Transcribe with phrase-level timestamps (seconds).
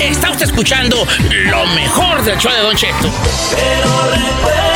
[0.00, 1.06] Está usted escuchando
[1.46, 3.10] lo mejor del show de Don Cheto.
[3.50, 4.72] Pero recuerda.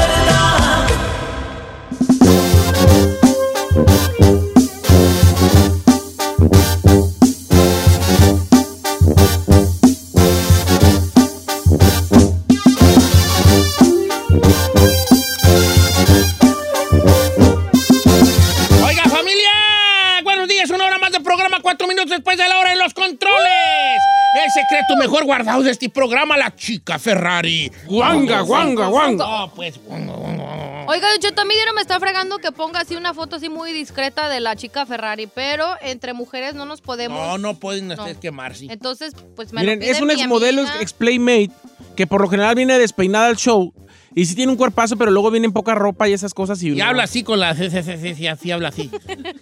[25.26, 27.70] Guardado de este programa, la chica Ferrari.
[27.86, 29.26] Guanga, guanga, guanga.
[29.26, 30.84] No, pues, guanga, guanga.
[30.88, 34.28] Oiga, yo también no me está fregando que ponga así una foto así muy discreta
[34.28, 37.18] de la chica Ferrari, pero entre mujeres no nos podemos.
[37.18, 38.20] No, no pueden ustedes No.
[38.20, 38.66] quemarse.
[38.70, 41.50] Entonces, pues me Miren, lo es un mi exmodelo ex-playmate
[41.96, 43.72] que por lo general viene despeinada al show
[44.14, 46.62] y sí tiene un cuerpazo, pero luego viene en poca ropa y esas cosas.
[46.62, 47.54] Y, Y habla así con la...
[47.54, 48.88] Sí, sí, sí, sí, sí, así habla así.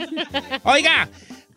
[0.65, 1.09] Oiga,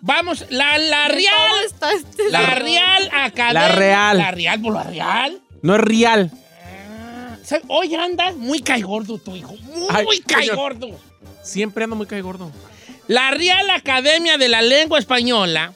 [0.02, 1.66] vamos, la, la ¿Cómo Real...
[1.66, 2.62] está este La señor?
[2.64, 3.68] Real Academia...
[3.70, 4.18] La Real.
[4.18, 5.42] La Real, por la Real.
[5.62, 6.32] No es real.
[7.44, 7.64] ¿Sabe?
[7.68, 9.56] Hoy andas muy caigordo tu hijo.
[9.74, 10.90] Muy Ay, caigordo.
[11.44, 12.52] Siempre ando muy cae gordo.
[13.08, 15.74] La Real Academia de la Lengua Española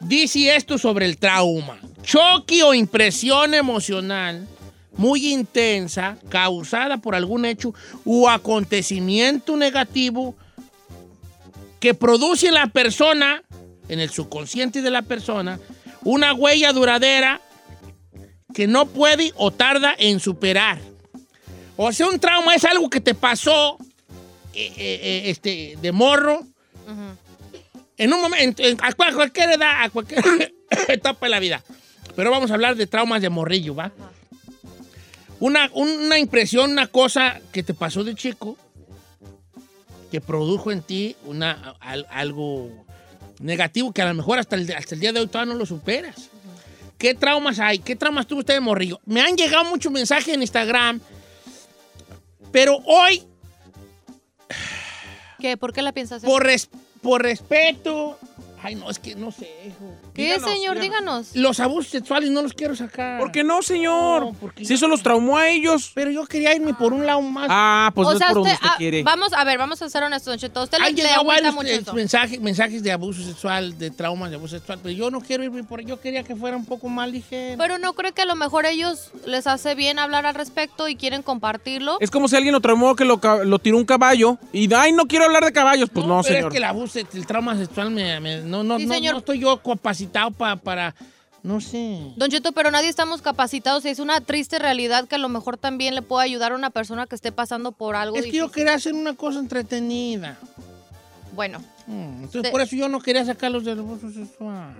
[0.00, 1.78] dice esto sobre el trauma.
[2.02, 4.48] Choque o impresión emocional
[4.96, 10.34] muy intensa causada por algún hecho u acontecimiento negativo
[11.84, 13.42] que produce en la persona,
[13.90, 15.60] en el subconsciente de la persona,
[16.02, 17.42] una huella duradera
[18.54, 20.78] que no puede o tarda en superar.
[21.76, 23.76] O sea, un trauma es algo que te pasó
[24.54, 26.46] eh, eh, eh, este, de morro
[27.98, 30.24] en un momento, en- a cual- cualquier edad, a cualquier
[30.88, 31.62] etapa de la vida.
[32.16, 33.92] Pero vamos a hablar de traumas de morrillo, ¿va?
[35.38, 38.56] Una, una impresión, una cosa que te pasó de chico,
[40.14, 42.70] que produjo en ti una, al- algo
[43.40, 45.66] negativo que a lo mejor hasta el, hasta el día de hoy todavía no lo
[45.66, 46.30] superas.
[46.98, 47.80] ¿Qué traumas hay?
[47.80, 49.00] ¿Qué traumas tuvo usted de morrillo?
[49.06, 51.00] Me han llegado muchos mensajes en Instagram,
[52.52, 53.24] pero hoy
[55.40, 55.56] ¿Qué?
[55.56, 56.68] ¿Por qué la piensas por, res-
[57.02, 58.16] por respeto.
[58.62, 59.96] Ay, no, es que no sé, hijo.
[60.14, 60.78] ¿Qué, Díganos, señor?
[60.78, 61.32] díganos.
[61.32, 61.36] Díganos.
[61.36, 63.18] Los abusos sexuales no los quiero sacar.
[63.18, 64.22] ¿Por qué no, señor?
[64.26, 65.90] No, porque si eso los traumó a ellos.
[65.92, 67.48] Pero yo quería irme por un lado más.
[67.50, 69.02] Ah, pues no es por donde usted ah, quiere.
[69.02, 70.60] vamos a ver, vamos a ser honestos, Don Cheto.
[70.60, 71.92] A Usted le, le varios mucho eso.
[71.94, 75.64] mensajes, mensajes de abuso sexual, de traumas de abuso sexual, pero yo no quiero irme
[75.64, 75.84] por ahí.
[75.84, 77.58] Yo quería que fuera un poco más ligero.
[77.58, 80.94] Pero no creo que a lo mejor ellos les hace bien hablar al respecto y
[80.94, 81.96] quieren compartirlo.
[81.98, 85.06] Es como si alguien lo traumó que lo, lo tiró un caballo y, ay, no
[85.06, 85.90] quiero hablar de caballos.
[85.92, 86.48] Pues no, pero señor.
[86.48, 89.12] es que el abuso, el trauma sexual, me, me- no, no, Sí, no, señor.
[89.14, 90.94] no estoy yo capacitado pa- para,
[91.42, 92.00] no sé.
[92.16, 95.56] Don Cheto, pero nadie estamos capacitados y es una triste realidad que a lo mejor
[95.58, 98.50] también le puede ayudar a una persona que esté pasando por algo Es que yo
[98.50, 100.38] quería hacer una cosa entretenida.
[101.32, 104.74] Bueno, Mm, Entonces, por eso yo no quería sacarlos del abuso sexual.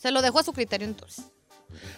[0.00, 1.26] se lo dejo a su criterio entonces.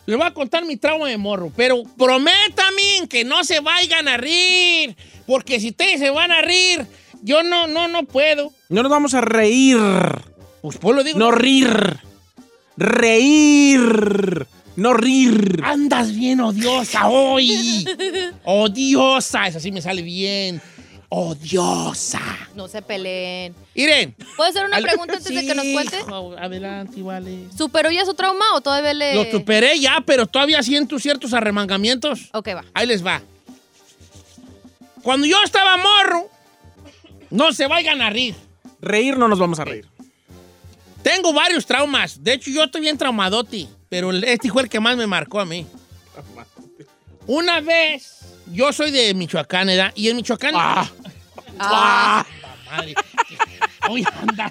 [0.06, 4.16] Les voy a contar mi trauma de morro, pero prométame que no se vayan a
[4.16, 6.84] rir, porque si ustedes se van a rir,
[7.22, 8.50] yo no, no, no puedo.
[8.69, 9.77] No nos vamos a reír.
[10.62, 11.16] Pues pues lo digo.
[11.19, 12.00] No rir.
[12.78, 14.47] Reír.
[14.77, 15.61] No rir.
[15.65, 17.84] Andas bien odiosa hoy.
[18.44, 20.62] odiosa, eso sí me sale bien.
[21.09, 22.21] Odiosa.
[22.55, 23.55] No se peleen.
[23.75, 24.15] Miren.
[24.37, 25.97] ¿Puede ser una al- pregunta antes de que nos cuente?
[26.39, 27.47] Adelante, vale.
[27.56, 29.15] ¿Superó ya su trauma o todavía le...?
[29.16, 32.28] Lo superé ya, pero todavía siento ciertos arremangamientos.
[32.33, 32.65] Ok, va.
[32.75, 33.21] Ahí les va.
[35.03, 36.28] Cuando yo estaba morro,
[37.31, 38.37] no se vayan a rir.
[38.81, 39.87] Reír no nos vamos a reír.
[41.08, 42.22] Tengo varios traumas.
[42.22, 43.66] De hecho, yo estoy bien traumadote.
[43.88, 45.66] Pero este fue el que más me marcó a mí.
[47.26, 49.91] Una vez, yo soy de Michoacán, ¿verdad?
[49.94, 50.52] Y en Michoacán.
[50.54, 50.86] Ah.
[51.58, 52.26] Ah,
[52.70, 52.94] Madre.
[53.88, 54.50] Hoy andas.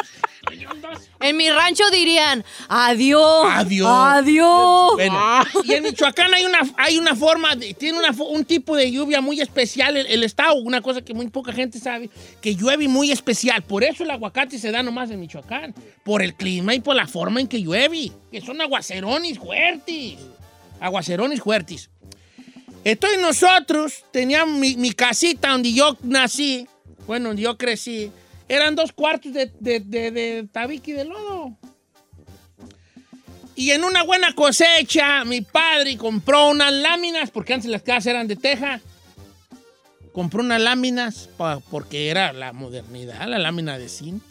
[1.20, 3.48] En mi rancho dirían, adiós.
[3.52, 3.88] Adiós.
[3.90, 4.92] Adiós.
[4.96, 5.46] Bueno, Ah.
[5.64, 9.22] y en Michoacán hay una, hay una forma, de- tiene una un tipo de lluvia
[9.22, 12.10] muy especial el, el estado, una cosa que muy poca gente sabe,
[12.42, 13.62] que llueve muy especial.
[13.64, 17.08] Por eso el aguacate se da nomás en Michoacán, por el clima y por la
[17.08, 20.16] forma en que llueve, que son aguacerones fuertes.
[20.80, 21.90] Aguacerones fuertes.
[22.84, 26.68] Entonces nosotros teníamos mi, mi casita donde yo nací,
[27.06, 28.12] bueno, donde yo crecí,
[28.50, 31.58] eran dos cuartos de, de, de, de tabique de lodo.
[33.56, 38.28] Y en una buena cosecha, mi padre compró unas láminas, porque antes las casas eran
[38.28, 38.80] de teja.
[40.14, 44.22] Compró unas láminas pa- porque era la modernidad, la lámina de zinc.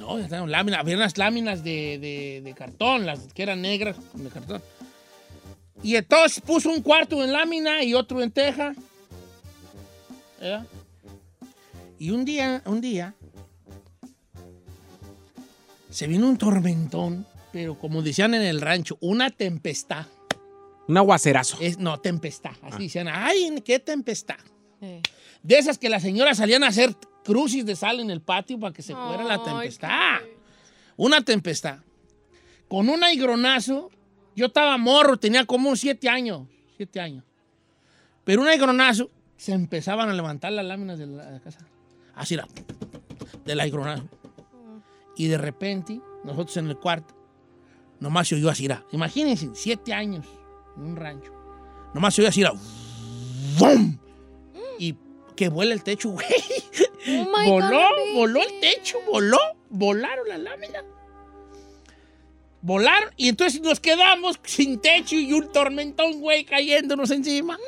[0.00, 0.16] No,
[0.46, 4.62] láminas, había unas láminas de, de- de cartón, las que eran negras de cartón.
[5.82, 8.74] Y entonces puso un cuarto en lámina y otro en teja.
[12.02, 13.14] Y un día, un día,
[15.88, 20.06] se vino un tormentón pero como decían en el rancho, una tempestad.
[20.88, 21.58] Un aguacerazo.
[21.60, 22.56] Es, no, tempestad.
[22.60, 24.38] Así decían, ay, qué tempestad.
[24.80, 25.00] Sí.
[25.44, 28.72] De esas que las señoras salían a hacer crucis de sal en el patio para
[28.72, 30.22] que se fuera la tempestad.
[30.96, 31.78] Una tempestad.
[32.66, 33.92] Con un aigronazo,
[34.34, 36.48] yo estaba morro, tenía como unos siete años.
[36.76, 37.22] Siete años.
[38.24, 41.64] Pero un aigronazo, se empezaban a levantar las láminas de la casa.
[42.14, 42.46] Así era.
[43.44, 44.04] Del aigronazo.
[45.16, 47.14] Y de repente, nosotros en el cuarto,
[48.00, 48.84] nomás se oyó así era.
[48.92, 50.26] Imagínense, siete años
[50.76, 51.32] en un rancho.
[51.94, 52.52] Nomás se oyó así era.
[53.58, 53.98] ¡Bum!
[54.78, 54.96] Y
[55.36, 56.26] que vuela el techo, güey.
[57.08, 59.38] Oh voló, God, voló el techo, voló,
[59.70, 60.84] volaron las láminas.
[62.60, 67.58] Volaron y entonces nos quedamos sin techo y un tormentón, güey, cayéndonos encima.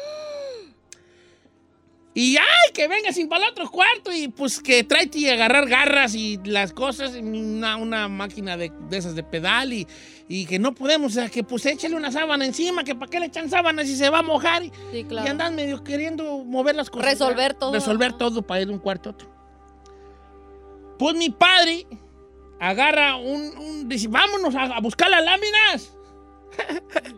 [2.16, 5.68] Y ay, que venga sin para el otro cuarto y pues que tráete y agarrar
[5.68, 9.88] garras y las cosas, y una, una máquina de, de esas de pedal y,
[10.28, 13.18] y que no podemos, o sea, que pues échale una sábana encima, que para qué
[13.18, 14.62] le echan sábanas si se va a mojar.
[14.62, 15.28] Y, Sí, y claro.
[15.28, 17.06] andan medio queriendo mover las cosas.
[17.10, 17.72] Resolver todo.
[17.72, 19.34] Resolver todo para ir de un cuarto a otro.
[21.00, 21.84] Pues mi padre
[22.60, 23.58] agarra un...
[23.58, 25.96] un- dice, vámonos a, a buscar las láminas.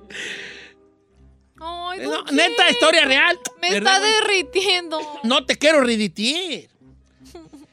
[1.59, 3.39] Ay, No, neta, historia real.
[3.69, 5.01] Me ¿verdad, está derritiendo.
[5.23, 6.69] No te quiero reditir.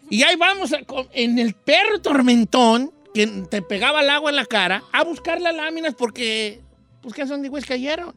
[0.10, 0.82] Y ahí vamos a-
[1.14, 5.56] en el perro tormentón que te pegaba el agua en la cara a buscar las
[5.56, 6.62] láminas porque,
[7.02, 8.16] pues, ¿qué son de güeyes cayeron?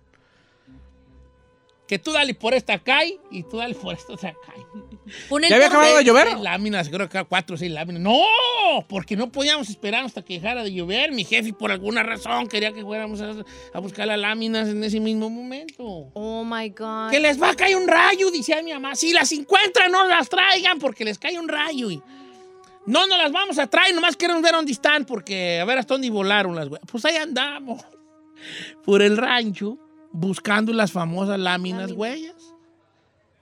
[1.87, 4.65] Que tú dale por esta cae y tú dale por esta otra cae.
[5.29, 6.29] Pon el ¿Ya había acabado de llover?
[6.29, 8.03] Seis láminas, creo que cuatro o seis láminas.
[8.03, 8.19] No,
[8.89, 11.13] porque no podíamos esperar hasta que dejara de llover.
[11.13, 13.33] Mi jefe, por alguna razón, quería que fuéramos a,
[13.73, 16.11] a buscar las láminas en ese mismo momento.
[16.15, 17.11] Oh my God.
[17.11, 18.95] Que les va a caer un rayo, decía mi mamá.
[18.97, 21.91] Si las encuentran, no las traigan porque les cae un rayo.
[21.91, 22.03] Y
[22.87, 25.95] no nos las vamos a traer, nomás queremos ver dónde están porque a ver hasta
[25.95, 26.87] dónde volaron las güeyes.
[26.91, 27.83] Pues ahí andamos,
[28.85, 29.79] por el rancho,
[30.13, 32.56] buscando las famosas láminas huellas.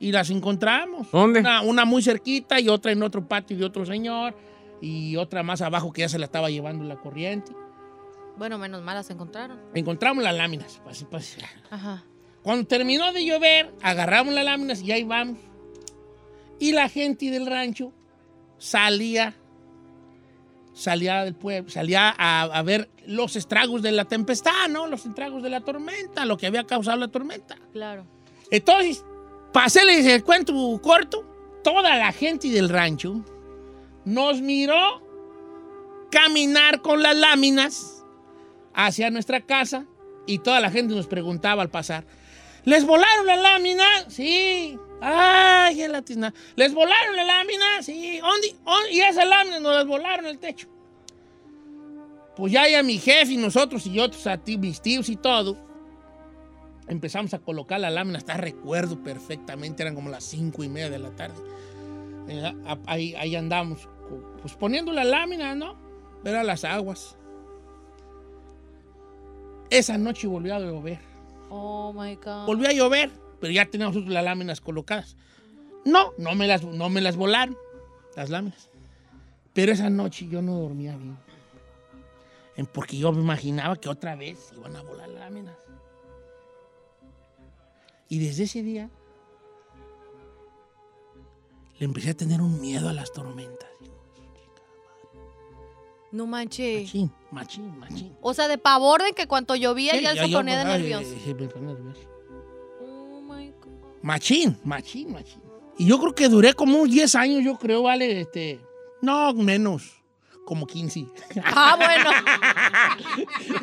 [0.05, 1.11] Y las encontramos.
[1.11, 1.41] ¿Dónde?
[1.41, 4.37] Una, una muy cerquita y otra en otro patio de otro señor.
[4.83, 7.53] Y otra más abajo que ya se la estaba llevando la corriente.
[8.37, 9.59] Bueno, menos mal las encontraron.
[9.73, 10.83] Encontramos las láminas.
[10.87, 11.39] Así, pues,
[11.71, 12.05] Ajá.
[12.43, 15.39] Cuando terminó de llover, agarramos las láminas y ahí vamos.
[16.59, 17.91] Y la gente del rancho
[18.59, 19.35] salía,
[20.75, 24.87] salía del pueblo, salía a, a ver los estragos de la tempestad, ¿no?
[24.87, 27.57] Los estragos de la tormenta, lo que había causado la tormenta.
[27.73, 28.05] Claro.
[28.51, 29.03] Entonces,
[29.55, 30.53] para hacerles el cuento
[30.83, 31.25] corto,
[31.63, 33.25] toda la gente del rancho
[34.05, 35.01] nos miró
[36.11, 38.05] caminar con las láminas
[38.75, 39.87] hacia nuestra casa
[40.27, 42.05] y toda la gente nos preguntaba al pasar,
[42.65, 43.85] ¿les volaron la lámina?
[44.09, 44.77] Sí.
[45.01, 46.35] Ay, qué latina.
[46.57, 47.81] ¿Les volaron la lámina?
[47.81, 48.19] Sí.
[48.19, 48.57] ¿Dónde?
[48.65, 48.93] ¿Dónde?
[48.93, 50.67] Y esas láminas nos las volaron el techo.
[52.35, 55.57] Pues ya, ya mi jefe y nosotros y otros, a ti, mis tíos y todo,
[56.89, 60.99] empezamos a colocar la lámina, hasta recuerdo perfectamente, eran como las cinco y media de
[60.99, 61.35] la tarde.
[62.29, 62.53] Eh,
[62.87, 63.89] ahí, ahí andamos,
[64.41, 65.77] pues poniendo la lámina, ¿no?
[66.23, 67.17] Ver a las aguas.
[69.71, 70.99] Esa noche volvió a llover.
[71.51, 72.47] Oh my God.
[72.47, 73.11] Volvió a llover,
[73.41, 75.17] pero ya teníamos las láminas colocadas.
[75.85, 77.57] No, no me las, no me las volaron,
[78.17, 78.71] las láminas.
[79.53, 81.17] Pero esa noche yo no dormía bien.
[82.57, 85.55] En- Porque yo me imaginaba que otra vez iban a volar las láminas.
[88.15, 88.91] Y desde ese día
[91.79, 93.69] le empecé a tener un miedo a las tormentas.
[96.13, 96.85] No manches.
[96.85, 98.17] Machín, machín, machín.
[98.23, 101.09] O sea, de pavor de que cuando llovía Sí, ya se yo- ponía de nervioso.
[101.25, 102.01] sí, me ponía nervioso.
[102.81, 103.73] Oh my God.
[104.03, 105.43] Machín, machín, machín.
[105.77, 108.61] Y yo creo que duré como unos 10 años, yo creo, vale, este...
[109.03, 109.94] No, menos,
[110.45, 111.07] como 15.
[111.45, 112.11] Ah, bueno.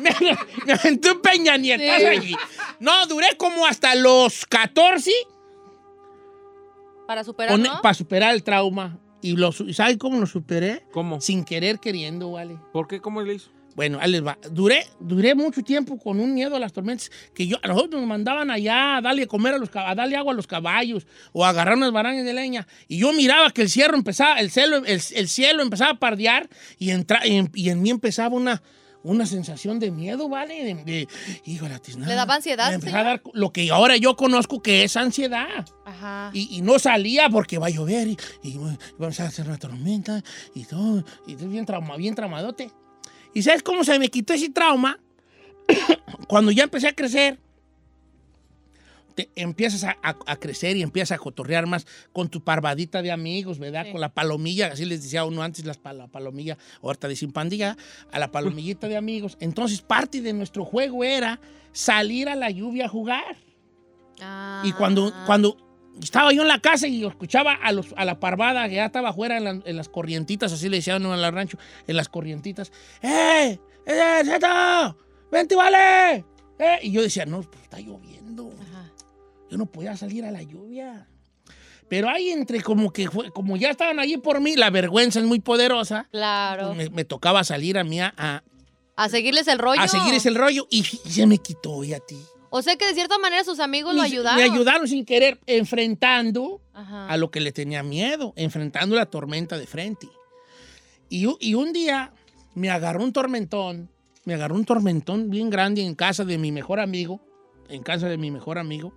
[0.00, 0.10] me,
[0.66, 2.06] me aventé un Peña Nietazo Sí.
[2.06, 2.36] allí.
[2.80, 5.10] No, duré como hasta los 14
[7.06, 7.80] Para superar, ¿no?
[7.82, 8.98] para superar el trauma.
[9.20, 10.84] Y lo, su- ¿sabe cómo lo superé?
[10.92, 11.20] ¿Cómo?
[11.20, 12.58] Sin querer queriendo, vale.
[12.72, 13.00] ¿Por qué?
[13.00, 13.50] ¿Cómo le hizo?
[13.74, 14.38] Bueno, ahí les va.
[14.50, 18.08] Duré, duré mucho tiempo con un miedo a las tormentas que yo, a nosotros nos
[18.08, 21.44] mandaban allá a darle a comer a los a darle agua a los caballos o
[21.44, 22.66] a agarrar unas barañas de leña.
[22.88, 26.48] Y yo miraba que el cielo empezaba, el cielo, el, el cielo empezaba a pardear
[26.78, 28.62] y, entra, y, en, y en mí empezaba una,
[29.02, 30.64] una sensación de miedo, ¿vale?
[30.64, 31.08] De, de
[31.44, 32.08] hijo de la tiznada.
[32.08, 35.66] ¿Le daba ansiedad, Me empezaba a dar lo que ahora yo conozco que es ansiedad.
[35.84, 36.30] Ajá.
[36.32, 39.58] Y, y no salía porque va a llover y, y va va a hacer una
[39.58, 40.22] tormenta
[40.54, 41.04] y todo.
[41.26, 42.70] Y estoy bien, trauma, bien traumadote.
[43.34, 44.98] ¿Y sabes cómo se me quitó ese trauma?
[46.28, 47.38] Cuando ya empecé a crecer.
[49.14, 53.12] te empiezas a, a- a crecer y empiezas a cotorrear más con tu parvadita de
[53.12, 53.84] amigos, ¿verdad?
[53.84, 53.92] Sí.
[53.92, 57.76] Con la palomilla, así les decía uno antes, las, la palomilla, ahorita dicen pandilla,
[58.10, 59.36] a la palomillita de amigos.
[59.40, 61.40] Entonces, parte de nuestro juego era
[61.72, 63.36] salir a la lluvia a jugar.
[64.22, 64.62] Ah.
[64.64, 65.56] Y cuando, cuando
[66.00, 69.10] estaba yo en la casa y escuchaba a, los, a la parvada que ya estaba
[69.10, 72.72] afuera en, la- en las corrientitas, así le decían en el rancho, en las corrientitas,
[73.02, 73.58] ¡Eh!
[73.86, 74.96] ¡Eh, Zeto!
[75.30, 76.24] ¡Vente, vale!
[76.58, 76.78] ¡Eh!
[76.82, 78.50] Y yo decía, no, pues está lloviendo.
[78.60, 78.90] Ajá.
[79.50, 81.08] Yo no podía salir a la lluvia.
[81.88, 85.26] Pero ahí entre como que fue, como ya estaban allí por mí, la vergüenza es
[85.26, 86.08] muy poderosa.
[86.10, 86.74] Claro.
[86.74, 88.42] me, me tocaba salir a mí a, a-
[88.96, 89.80] A seguirles el rollo.
[89.80, 92.18] a seguir ese rollo y, y se me quitó, y a ti.
[92.54, 94.36] O sea que de cierta manera sus amigos lo ayudaron.
[94.36, 97.06] Me ayudaron sin querer, enfrentando Ajá.
[97.08, 100.06] a lo que le tenía miedo, enfrentando la tormenta de frente.
[101.08, 102.12] Y, y un día
[102.54, 103.88] me agarró un tormentón,
[104.26, 107.22] me agarró un tormentón bien grande en casa de mi mejor amigo,
[107.70, 108.92] en casa de mi mejor amigo,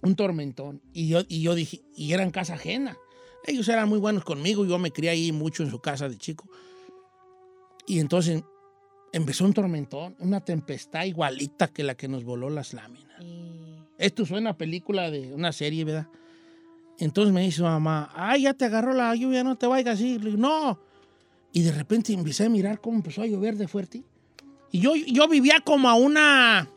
[0.00, 0.80] un tormentón.
[0.92, 2.96] Y yo, y yo dije, y era en casa ajena.
[3.48, 6.48] Ellos eran muy buenos conmigo, yo me crié ahí mucho en su casa de chico.
[7.84, 8.44] Y entonces
[9.16, 13.20] empezó un tormentón, una tempestad igualita que la que nos voló las láminas.
[13.22, 16.08] Y- Esto suena a película de una serie, ¿verdad?
[16.98, 20.18] Entonces me dice mamá, ay, ya te agarró la lluvia, no te vayas así.
[20.18, 20.78] Le digo, no.
[21.52, 24.02] Y de repente empecé a mirar cómo empezó a llover de fuerte.
[24.72, 26.68] Y yo, yo vivía como a una,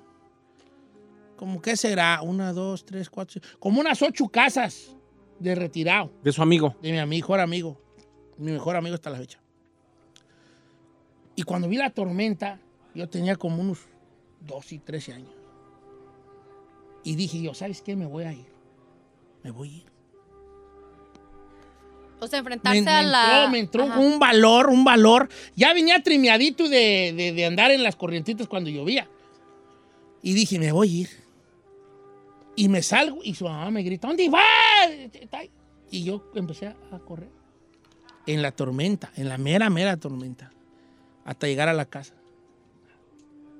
[1.36, 4.96] como qué será, una, dos, tres, cuatro, como unas ocho casas
[5.40, 6.76] de retirado De su amigo.
[6.82, 7.80] de mi mejor amigo,
[8.38, 9.40] mi mejor amigo hasta la fecha.
[11.38, 12.60] Y cuando vi la tormenta,
[12.94, 13.80] yo tenía como unos
[14.42, 15.32] 12 y 13 años.
[17.04, 17.96] Y dije yo, ¿sabes qué?
[17.96, 18.48] Me voy a ir.
[19.44, 19.86] Me voy a ir.
[22.20, 23.26] O sea, Me, enfrentarse me a la.
[23.46, 24.00] entró, me entró Ajá.
[24.00, 25.30] un valor, un valor.
[25.56, 29.08] Ya venía trimeadito de, de- de andar en las corrientitas cuando llovía.
[30.24, 31.10] Y dije, me voy a ir.
[32.56, 34.44] Y me salgo y su mamá me grita, ¿dónde vas?
[35.92, 37.30] Y yo empecé a correr.
[38.26, 40.52] En la tormenta, en la mera, mera tormenta.
[41.28, 42.16] Hasta llegar a la casa.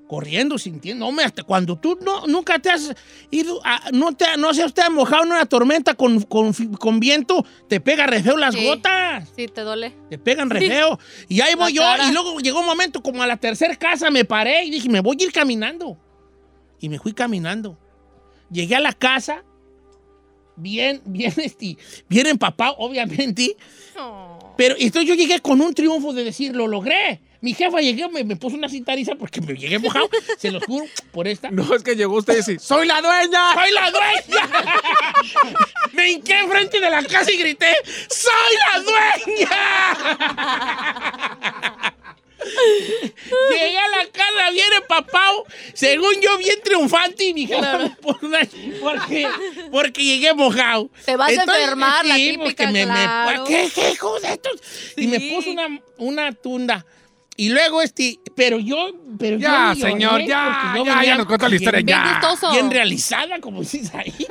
[0.08, 1.06] Corriendo, sintiendo.
[1.06, 2.94] Hombre, hasta cuando tú no, nunca te has
[3.30, 7.44] ido, a- no, te, no se usted mojado en una tormenta con, con, con viento,
[7.68, 8.64] te pega re feo las Sí.
[8.64, 9.28] gotas.
[9.36, 9.92] Sí, te duele.
[10.08, 10.98] Te pegan re feo.
[11.28, 11.82] Y ahí voy La yo.
[11.82, 12.08] cara.
[12.08, 15.00] Y luego llegó un momento como a la tercera casa, me paré y dije, me
[15.00, 15.98] voy a ir caminando.
[16.80, 17.76] Y me fui caminando.
[18.50, 19.44] Llegué a la casa,
[20.56, 21.76] bien, bien, este,
[22.08, 23.58] bien empapado, obviamente.
[24.56, 27.20] Pero entonces yo llegué con un triunfo de decir, lo logré.
[27.40, 30.86] Mi jefa llegué, me, me puso una cintariza porque me llegué mojado, se los juro,
[31.12, 31.50] por esta.
[31.52, 33.54] No, es que llegó usted y dice, ¡Soy la dueña!
[33.54, 34.74] ¡Soy la dueña!
[35.92, 37.72] Me hinqué enfrente de la casa y grité,
[38.08, 39.48] ¡Soy la dueña!
[43.50, 48.18] Llegué a la casa bien empapado, según yo bien triunfante y mi jefa me puso
[48.26, 48.40] una-
[48.80, 49.28] porque,
[49.70, 50.88] porque llegué mojado.
[51.04, 53.44] Te vas a enfermar, la típica, porque me, me- claro.
[53.44, 54.60] ¿qué, qué hijos de estos?
[54.96, 55.30] Y me Sí.
[55.34, 56.86] puso una, una tunda.
[57.40, 61.26] Y luego este, pero yo, pero yo Ya, lloré, señor, ya, yo ya, ya nos
[61.26, 62.20] contó la historia, bien- ya.
[62.50, 64.12] bien realizada, como dices ahí.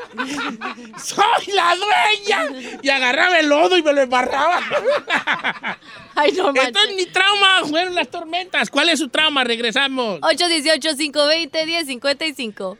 [1.02, 2.50] ¡Soy la dueña!
[2.82, 4.60] Y agarraba el lodo y me lo embarraba.
[6.16, 6.96] Ay, no Entonces manches.
[6.98, 8.70] mi trauma fueron las tormentas.
[8.70, 9.46] ¿Cuál es su trauma?
[9.46, 10.20] Regresamos.
[10.20, 12.78] 818-520-1055.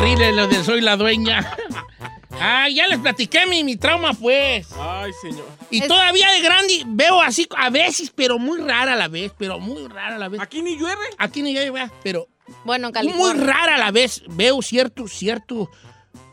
[0.00, 1.54] Ríe lo de soy la dueña.
[2.38, 4.68] Ah, ya les platiqué mi, mi trauma, pues.
[4.78, 5.48] Ay, señor.
[5.70, 9.32] Y Es- todavía de grande veo así a veces, pero muy rara a la vez,
[9.38, 10.38] pero muy rara a la vez.
[10.42, 11.00] Aquí ni llueve.
[11.16, 12.28] Aquí ni vea, pero
[12.66, 13.42] bueno, en muy California.
[13.42, 15.70] rara a la vez veo cierto, cierto,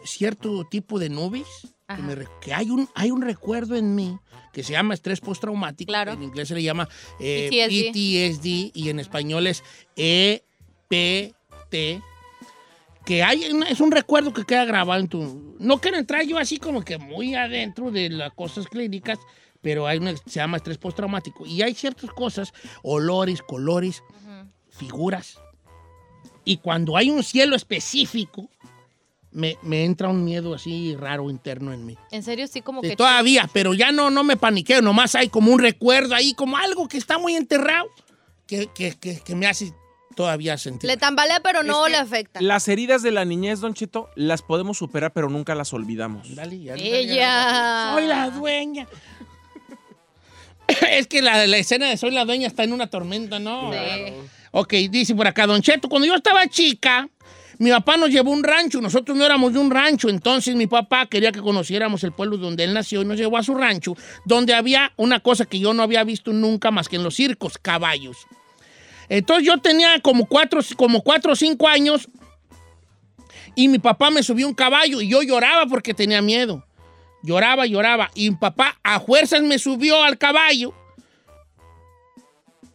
[0.04, 1.48] cierto tipo de nubes.
[1.88, 4.18] Que, me que hay, un, hay un recuerdo en mí
[4.52, 5.88] que se llama estrés postraumático.
[5.88, 6.12] Claro.
[6.12, 6.90] En inglés se le llama
[7.22, 7.94] eh, PTSD.
[7.94, 9.64] PTSD y en español es
[9.96, 12.04] EPT.
[13.06, 15.56] Que hay, es un recuerdo que queda grabado en tu...
[15.60, 19.20] No quiero entrar yo así como que muy adentro de las cosas clínicas,
[19.62, 21.46] pero hay una se llama estrés postraumático.
[21.46, 24.04] Y hay ciertas cosas, olores, colores,
[24.70, 25.38] figuras.
[26.46, 28.50] Y cuando hay un cielo específico,
[29.32, 31.98] me, me entra un miedo así raro interno en mí.
[32.12, 32.96] En serio, sí, como Sí, que.
[32.96, 36.88] todavía, pero ya no, no me paniqueo, nomás hay como un recuerdo ahí, como algo
[36.88, 37.88] que está muy enterrado,
[38.48, 39.74] que, que- que- que me hace
[40.16, 40.90] todavía sentir.
[40.90, 42.42] Le tambalea, pero no le afecta.
[42.42, 46.36] Las heridas de la niñez, Don Chito, las podemos superar, pero nunca las olvidamos.
[46.36, 47.92] Dale, ya, Ella.
[47.94, 48.88] Soy la dueña.
[50.92, 53.72] es que la, la escena de Soy la dueña está en una tormenta, ¿no?
[53.72, 53.80] Sí.
[54.52, 57.10] Ok, dice por acá, Don Cheto, cuando yo estaba chica,
[57.58, 60.68] mi papá nos llevó a un rancho, nosotros no éramos de un rancho, entonces mi
[60.68, 63.96] papá quería que conociéramos el pueblo donde él nació y nos llevó a su rancho,
[64.26, 67.58] donde había una cosa que yo no había visto nunca más que en los circos,
[67.58, 68.18] caballos.
[69.10, 72.08] Entonces yo tenía como cuatro, como cuatro o cinco años
[73.56, 76.66] y mi papá me subió un caballo y yo lloraba porque tenía miedo.
[77.22, 78.10] Lloraba, lloraba.
[78.16, 80.74] Y mi papá a fuerzas me subió al caballo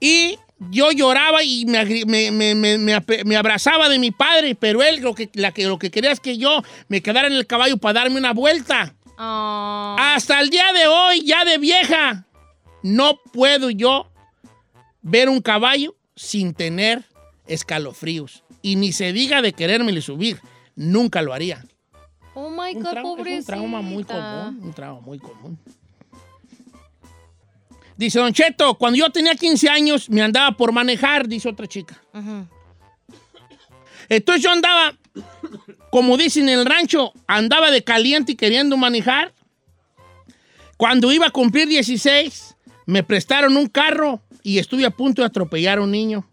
[0.01, 0.39] y
[0.71, 2.79] yo lloraba y me, me- me-
[3.25, 6.21] me- abrazaba de mi padre, pero él lo que, la que, lo que quería es
[6.21, 8.95] que yo me quedara en el caballo para darme una vuelta.
[9.17, 12.25] Ah, Hasta el día de hoy, ya de vieja,
[12.83, 14.09] no puedo yo
[15.03, 17.05] ver un caballo sin tener
[17.47, 18.43] escalofríos.
[18.61, 20.41] Y ni se diga de querérmele subir.
[20.77, 21.65] Nunca lo haría.
[22.35, 23.53] oh my Un God, trauma- es un pobrecita.
[23.53, 24.61] trauma muy común.
[24.63, 25.59] Un trauma muy común.
[27.97, 32.01] Dice Don Cheto, cuando yo tenía 15 años me andaba por manejar, dice otra chica.
[34.09, 34.97] Entonces yo andaba,
[35.91, 39.35] como dicen en el rancho, andaba de caliente y queriendo manejar.
[40.77, 42.55] Cuando iba a cumplir 16,
[42.87, 46.27] me prestaron un carro y estuve a punto de atropellar a un niño.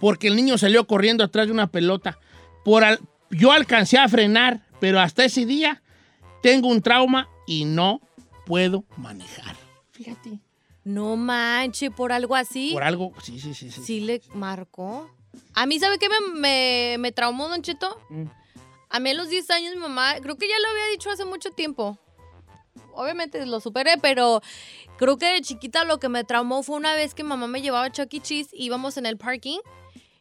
[0.00, 2.18] Porque el niño salió corriendo atrás de una pelota.
[2.64, 5.82] Por al- yo alcancé a frenar, pero hasta ese día
[6.42, 8.00] tengo un trauma y no
[8.46, 9.54] puedo manejar.
[9.92, 10.38] Fíjate.
[10.84, 12.70] No manche, por algo así.
[12.72, 13.70] Por algo, sí, sí, sí.
[13.70, 13.82] sí.
[13.82, 15.10] Sí le marcó.
[15.54, 18.00] A mí, ¿sabe qué me, me, me traumó, Don Cheto?
[18.08, 18.24] Mm.
[18.88, 21.26] A mí a los 10 años mi mamá, creo que ya lo había dicho hace
[21.26, 21.98] mucho tiempo.
[22.98, 24.40] Obviamente lo superé, pero
[24.96, 27.86] creo que de chiquita lo que me traumó fue una vez que mamá me llevaba
[27.86, 28.20] a Chuck E.
[28.20, 29.58] Cheese, íbamos en el parking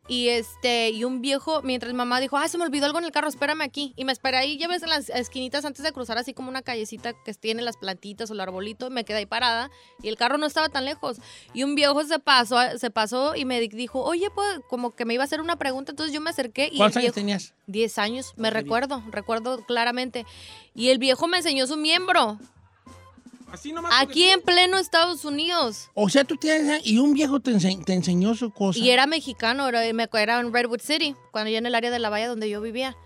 [0.09, 3.11] y este y un viejo, mientras mamá dijo, ay, se me olvidó algo en el
[3.11, 3.91] carro, espérame aquí.
[3.97, 6.61] Y me esperé ahí, ya ves, en las esquinitas antes de cruzar así como una
[6.61, 9.69] callecita que tiene las plantitas o el arbolito, me quedé ahí parada
[10.01, 11.17] y el carro no estaba tan lejos.
[11.53, 15.03] Y un viejo se pasó, se pasó y me di- dijo, oye, pues como que
[15.03, 17.53] me iba a hacer una pregunta, entonces yo me acerqué y ¿Cuántos años tenías?
[17.65, 20.25] 10 años, me recuerdo, recuerdo claramente.
[20.73, 22.39] Y el viejo me enseñó su miembro,
[23.51, 23.93] Así nomás.
[23.97, 25.89] aquí en pleno Estados Unidos.
[25.93, 26.85] O sea, tú tienes...
[26.85, 28.77] Y un viejo te, ense- te enseñó su cosa.
[28.79, 31.89] Y era mexicano, era, me acuerdo, era en Redwood City, cuando yo en el área
[31.91, 32.97] de la valla donde yo vivía.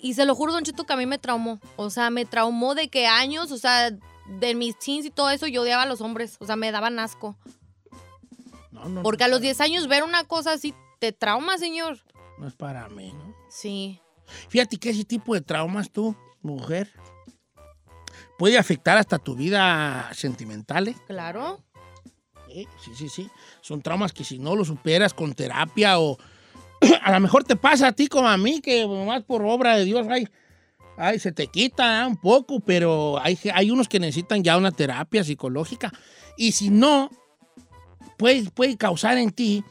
[0.00, 1.58] Y se lo juro, Don Chito, que a mí me traumó.
[1.76, 5.46] O sea, me traumó de que años, o sea, de mis teens y todo eso,
[5.46, 6.36] yo odiaba a los hombres.
[6.38, 7.36] O sea, me daban asco.
[8.70, 11.58] No, no, Porque no a los es 10 años ver una cosa así te trauma,
[11.58, 11.98] señor.
[12.38, 13.34] No es para mí, ¿no?
[13.48, 14.00] Sí.
[14.48, 16.92] Fíjate que ese tipo de traumas tú, mujer,
[18.38, 20.96] puede afectar hasta tu vida sentimental, ¿eh?
[21.06, 21.62] Claro.
[22.48, 23.30] Sí, sí, sí, sí.
[23.60, 26.16] Son traumas que si no los superas con terapia o
[27.02, 29.84] a lo mejor te pasa a ti como a mí, que más por obra de
[29.84, 30.28] Dios, ay,
[30.96, 32.06] ay se te quita ¿eh?
[32.06, 35.92] un poco, pero hay, hay unos que necesitan ya una terapia psicológica.
[36.36, 37.10] Y si no,
[38.16, 39.64] puede, puede causar en ti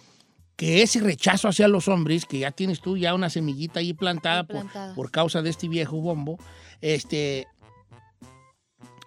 [0.56, 4.44] que ese rechazo hacia los hombres, que ya tienes tú ya una semillita ahí plantada,
[4.44, 4.96] por- Plantada.
[4.96, 6.38] Por, causa de este viejo bombo,
[6.82, 7.48] este,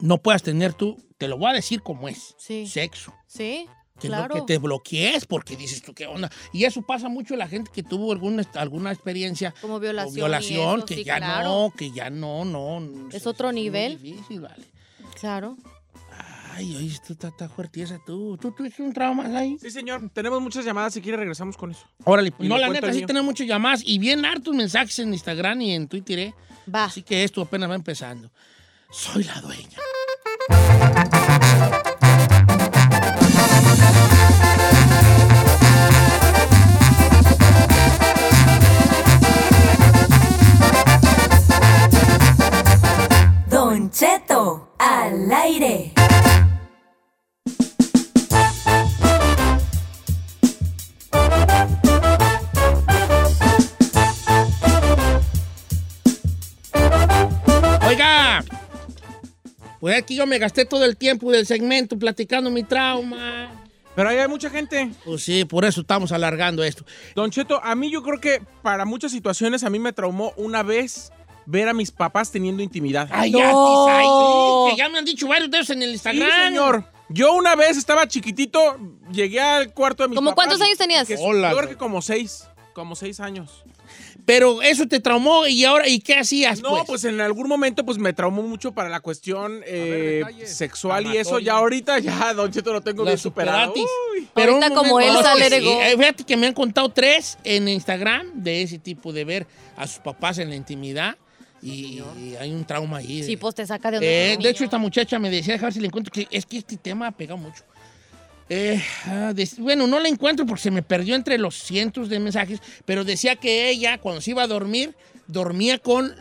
[0.00, 2.66] no puedas tener tú, te lo voy a decir como es, Sí.
[2.66, 3.12] sexo.
[3.26, 3.66] Sí.
[4.00, 4.34] Que, no- claro.
[4.34, 6.30] que te bloquees porque dices tú qué onda.
[6.54, 10.14] Y eso pasa mucho en la gente que tuvo alguna, alguna experiencia Como violación.
[10.14, 11.48] violación, eso, que sí, ya claro.
[11.48, 13.08] no, que ya no, no.
[13.12, 14.00] Es otro muy nivel.
[14.00, 14.64] difícil, vale.
[15.20, 15.58] Claro.
[16.52, 18.36] Ay, oye, tú estás está fuertieza tú.
[18.38, 19.56] ¿Tú tuviste un trauma ahí?
[19.60, 20.10] Sí, señor.
[20.12, 20.94] Tenemos muchas llamadas.
[20.94, 21.86] Si quiere, regresamos con eso.
[22.04, 25.12] Órale, pues Y no, la neta, sí tenemos muchas llamadas y bien hartos mensajes en
[25.12, 26.34] Instagram y en Twitter, ¿eh?
[26.74, 26.84] Va.
[26.84, 28.30] Así que esto apenas va empezando.
[28.90, 29.78] Soy la dueña.
[43.48, 45.92] Don Cheto al aire.
[59.80, 63.50] Pues aquí yo me gasté todo el tiempo del segmento platicando mi trauma.
[63.96, 64.90] Pero ahí hay mucha gente.
[65.04, 66.84] Pues sí, por eso estamos alargando esto.
[67.14, 70.62] Don Cheto, a mí yo creo que para muchas situaciones a mí me traumó una
[70.62, 71.12] vez
[71.46, 73.08] ver a mis papás teniendo intimidad.
[73.10, 73.38] Ay, No.
[73.40, 76.46] ya, sí, que ya me han dicho varios de esos en el Sí, Instagram.
[76.48, 76.84] señor.
[77.08, 78.78] Yo una vez estaba chiquitito,
[79.10, 80.46] llegué al cuarto de mis ¿Cómo papás.
[80.46, 81.08] cuántos años tenías?
[81.08, 83.64] Que- Hola, yo creo que como seis, como seis años.
[84.30, 86.62] Pero eso te traumó y ahora, ¿y qué hacías?
[86.62, 91.16] No, pues en algún momento pues me traumó mucho para la cuestión eh, sexual y
[91.16, 91.40] eso.
[91.40, 93.74] Ya ahorita ya, Don Cheto, lo tengo La bien superado.
[94.32, 95.54] Pero Ahorita como momento, Elsa no, le que sí.
[95.56, 95.82] regó.
[95.82, 99.88] Eh, Fíjate que me han contado tres en Instagram de ese tipo de ver a
[99.88, 101.16] sus papás en la intimidad.
[101.60, 103.24] y, y hay un trauma ahí.
[103.24, 105.80] Sí, pues te saca de donde Eh, de hecho, esta muchacha me decía, dejar si
[105.80, 107.64] le encuentro, que es que este tema ha pegado mucho.
[108.52, 112.60] Eh, ah, bueno, no la encuentro porque se me perdió entre los cientos de mensajes,
[112.84, 114.96] pero decía que ella, cuando se iba a dormir,
[115.28, 116.12] dormía con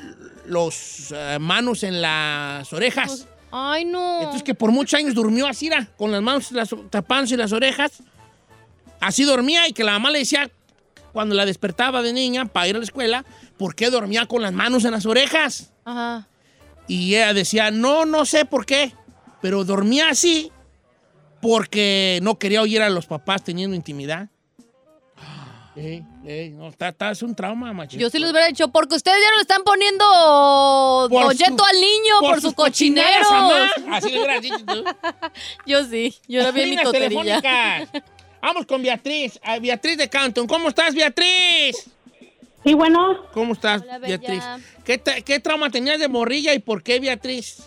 [0.46, 3.28] los eh, manos en las orejas.
[3.50, 4.20] Ay, no.
[4.20, 8.04] Entonces que por muchos años durmió así, con las manos las, tapándose las orejas.
[9.00, 10.52] Así dormía y que la mamá le decía,
[11.12, 13.26] cuando la despertaba de niña para ir a la escuela,
[13.58, 15.72] ¿por qué dormía con las manos en las orejas?
[15.84, 16.28] Ajá.
[16.88, 18.94] Y ella decía, no, no sé por qué,
[19.42, 20.52] pero dormía así
[21.42, 24.28] porque no quería oír a los papás teniendo intimidad.
[25.76, 28.02] Ey, ey, no, está, está- es un trauma, machito.
[28.02, 30.04] Yo sí les hubiera dicho, porque ustedes ya no le están poniendo
[31.10, 33.08] Por su- al niño por, sus su cochinero.
[33.24, 33.96] cochinadas, mamá.
[33.98, 34.84] Así le hubieras dicho tú.
[35.66, 37.90] Yo sí, yo la vi en mi telefónicas.
[38.42, 39.40] Vamos con Beatriz.
[39.62, 40.48] Beatriz de Canton.
[40.48, 41.90] ¿Cómo estás, Beatriz?
[42.66, 44.00] Sí, bueno, ¿Cómo estás, Hola.
[44.00, 44.44] Beatriz?
[44.84, 47.64] ¿Qué, ¿Qué trauma tenías de morrilla y por qué, Beatriz?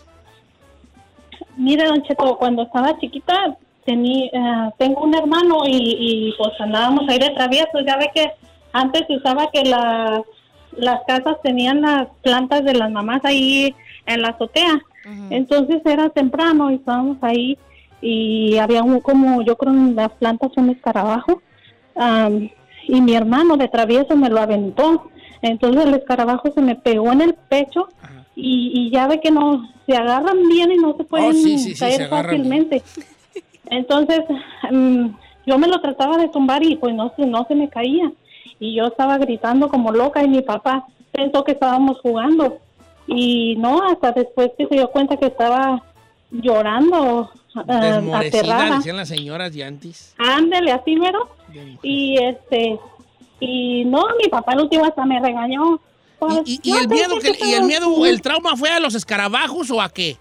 [1.56, 7.08] mire, Don Cheto, cuando estaba chiquita tení, eh, tengo un hermano y, y, pues andábamos
[7.08, 7.82] ahí de traviesos.
[7.86, 8.30] Ya ve que
[8.72, 10.22] antes se usaba que las
[10.76, 13.74] las casas tenían las plantas de las mamás ahí
[14.06, 14.80] en la azotea.
[15.30, 17.58] Entonces era temprano y estábamos ahí
[18.00, 21.42] y había un como, yo creo en las plantas un escarabajo.
[22.88, 25.10] y mi hermano de travieso me lo aventó.
[25.42, 27.88] Entonces el escarabajo se me pegó en el pecho
[28.36, 31.58] y, y ya ve que no se agarran bien y no se pueden Oh, sí,
[31.58, 32.82] sí, sí, caer se fácilmente.
[33.72, 34.20] Entonces
[34.70, 35.06] mm,
[35.46, 38.12] yo me lo trataba de tumbar y pues no se, no se me caía.
[38.60, 42.58] Y yo estaba gritando como loca y mi papá pensó que estábamos jugando.
[43.06, 45.82] Y no, hasta después que se dio cuenta que estaba
[46.30, 48.76] llorando, aterrada.
[48.76, 50.14] decían las señoras de antes.
[50.18, 51.28] Ándele, así mero.
[51.82, 52.78] Y este,
[53.40, 55.80] y no, mi papá el último hasta me regañó.
[56.18, 59.70] Pues, ¿Y, y el miedo, que, y el miedo, el trauma fue a los escarabajos
[59.70, 60.18] o a qué?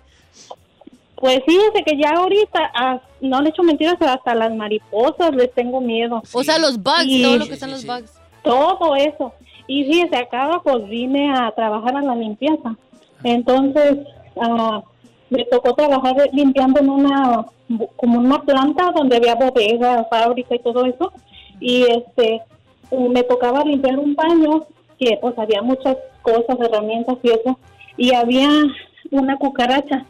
[1.21, 5.79] Pues fíjese que ya ahorita, ah, no le echo mentiras, hasta las mariposas les tengo
[5.79, 6.21] miedo.
[6.33, 7.87] O sea, los bugs, todo lo que Sí, están sí, los sí.
[7.87, 8.13] bugs.
[8.41, 9.33] Todo eso.
[9.67, 12.75] Y fíjese, acá pues vine a trabajar a la limpieza.
[13.23, 13.99] Entonces,
[14.41, 14.81] ah,
[15.29, 17.45] me tocó trabajar limpiando en una,
[17.95, 21.13] como una planta donde había bodega, fábrica y todo eso.
[21.59, 22.41] Y este,
[22.91, 24.65] me tocaba limpiar un baño
[24.99, 27.59] que pues había muchas cosas, herramientas y eso.
[27.95, 28.49] Y había
[29.11, 30.05] una cucaracha.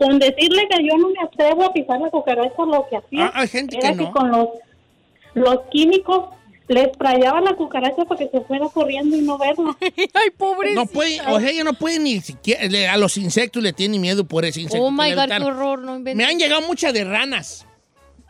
[0.00, 3.42] Con decirle que yo no me atrevo a pisar la cucaracha, lo que hacía Ah,
[3.42, 4.10] hay gente era que no.
[4.12, 4.48] con los,
[5.34, 6.30] los químicos
[6.68, 9.76] le sprayaba la cucaracha para que se fuera corriendo y no verla.
[9.80, 10.72] Ay, pobre.
[10.72, 13.98] No puede, o sea, ella no puede ni siquiera, le- a los insectos le tiene
[13.98, 14.84] miedo por ese insecto.
[14.84, 15.98] Oh my god, qué horror, no.
[15.98, 17.66] Me han llegado muchas de ranas.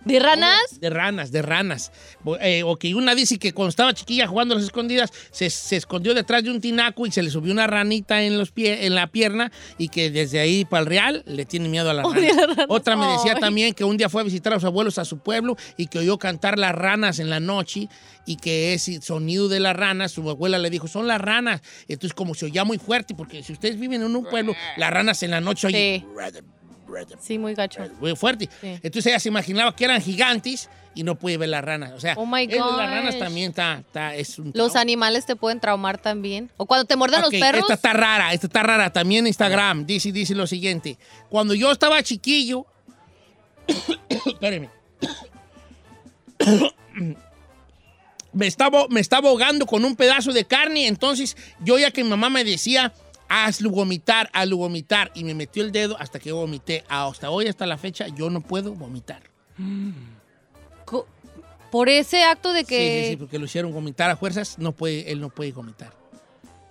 [0.05, 0.81] ¿De ranas?
[0.81, 1.93] De ranas, de ranas.
[2.41, 5.77] Eh, o que una dice que cuando estaba chiquilla jugando a las escondidas, se, se
[5.77, 8.95] escondió detrás de un tinaco y se le subió una ranita en, los pie, en
[8.95, 12.19] la pierna y que desde ahí para el real le tiene miedo a la rana.
[12.19, 12.67] las ranas.
[12.69, 13.41] Otra me decía Ay.
[13.41, 15.99] también que un día fue a visitar a los abuelos a su pueblo y que
[15.99, 17.89] oyó cantar las ranas en la noche
[18.27, 21.61] y que ese sonido de las ranas, su abuela le dijo, son las ranas.
[21.89, 25.23] Entonces como se oía muy fuerte, porque si ustedes viven en un pueblo, las ranas
[25.23, 26.05] en la noche oyen Sí.
[27.21, 27.83] Sí, muy gacho.
[28.01, 28.49] muy fuerte.
[28.61, 28.69] Sí.
[28.83, 31.93] Entonces ella se imaginaba que eran gigantes y no puede ver las ranas.
[31.93, 35.61] O sea, Oh my las ranas también está, está- es un Los animales te pueden
[35.61, 36.51] traumar también.
[36.57, 37.63] O cuando te muerden los perros.
[37.63, 38.93] Esta está rara, esta está rara.
[38.93, 40.99] También Instagram dice, dice lo siguiente.
[41.29, 42.67] Cuando yo estaba chiquillo,
[44.27, 44.69] espérenme.
[48.33, 52.11] me estaba, me estaba ahogando con un pedazo de carne, entonces yo ya que mi
[52.11, 52.93] mamá me decía,
[53.31, 56.85] hazlo vomitar, hazlo vomitar, y me metió el dedo hasta que vomité.
[56.89, 59.23] Hasta hoy, hasta la fecha, yo no puedo vomitar.
[61.71, 63.17] Por ese acto de Sí, sí, sí, que.
[63.19, 65.93] porque lo hicieron vomitar a fuerzas, no puede, él no puede vomitar.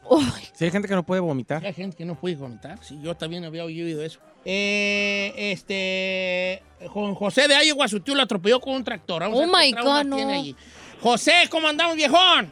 [0.10, 1.64] Uy, Si hay gente que no puede vomitar.
[1.66, 2.84] Hay gente que no puede vomitar.
[2.84, 4.20] Sí, yo también había oído eso.
[4.44, 6.64] Eh, este.
[6.90, 9.22] Juan José de Iowa, su tío lo atropelló con un tractor.
[9.22, 10.16] Vamos a Oh ver qué my God, no.
[10.18, 10.56] tiene allí.
[11.02, 12.52] José, ¿cómo andamos, viejón?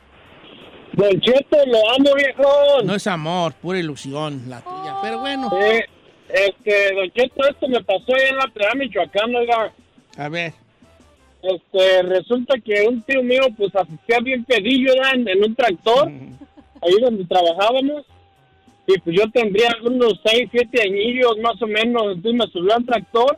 [0.98, 2.86] Don Cheto, lo amo, viejón.
[2.88, 4.96] No es amor, pura ilusión la tuya.
[5.02, 5.86] Pero bueno, Eh,
[6.30, 9.72] este, Don Cheto, esto me pasó ahí en la Piedad Michoacán, oiga.
[10.18, 10.54] a ver.
[11.44, 16.10] Este, resulta que un tío mío, pues, asistía bien pedillo, en, en un tractor,
[16.82, 18.04] ahí donde trabajábamos.
[18.88, 22.04] Y pues yo tendría unos 6, 7 añillos más o menos.
[22.16, 23.38] Entonces me subió al tractor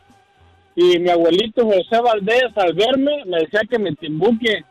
[0.75, 4.63] y mi abuelito José Valdés, al verme, me decía que me timbuque.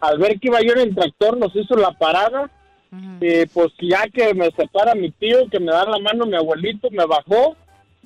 [0.00, 2.50] Al ver que iba yo en el tractor, nos hizo la parada.
[3.20, 6.90] Y pues ya que me separa mi tío, que me da la mano mi abuelito,
[6.90, 7.54] me bajó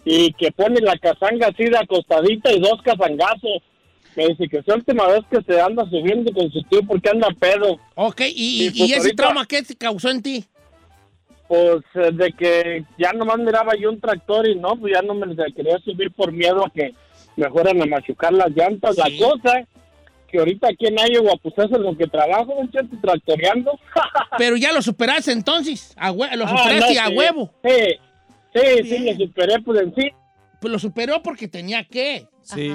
[0.05, 3.63] y que pone la casanga así de acostadita y dos casangazos.
[4.15, 7.09] Me dice que es la última vez que se anda subiendo con su tío porque
[7.11, 7.79] anda pedo.
[7.95, 10.45] Ok, ¿y, y- Sí, pues, y ese ahorita- trauma qué te causó en ti?
[11.49, 15.15] pues eh, de que ya nomás miraba yo un tractor y no, pues ya no
[15.15, 16.95] me quería subir por miedo a que
[17.37, 18.97] me fueran a machucar las llantas.
[18.97, 19.19] Sí.
[19.19, 19.67] La cosa
[20.35, 23.79] que ahorita aquí en Iowa, pues eso es lo que trabajo, don Cheto, tractoreando.
[24.39, 25.95] Pero ya lo superaste entonces.
[25.97, 27.15] A hue- lo Ah, superaste no, a sí.
[27.17, 27.55] huevo.
[27.63, 27.71] Sí,
[28.53, 30.11] sí, sí, lo superé, pues en sí.
[30.61, 32.27] Pues lo superó porque tenía que.
[32.43, 32.73] Sí.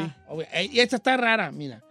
[0.53, 1.83] Eh, Y esta está rara, mira.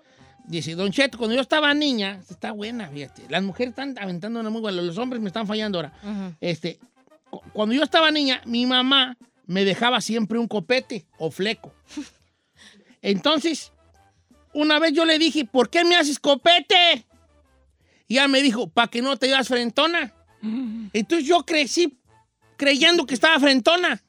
[0.47, 3.25] Dice, Don Cheto, cuando yo estaba niña, está buena, fíjate.
[3.29, 5.93] Las mujeres están aventando una muy buena, los hombres me están fallando ahora.
[6.41, 6.79] Este,
[7.29, 11.75] cu- cuando yo estaba niña, mi mamá me dejaba siempre un copete o fleco.
[13.03, 13.73] Entonces,
[14.55, 17.07] una vez yo le dije, ¿por qué me haces copete?
[18.07, 20.15] Y ella me dijo, para que no te veas frentona.
[20.93, 21.99] Entonces yo crecí
[22.57, 24.03] creyendo que estaba frentona.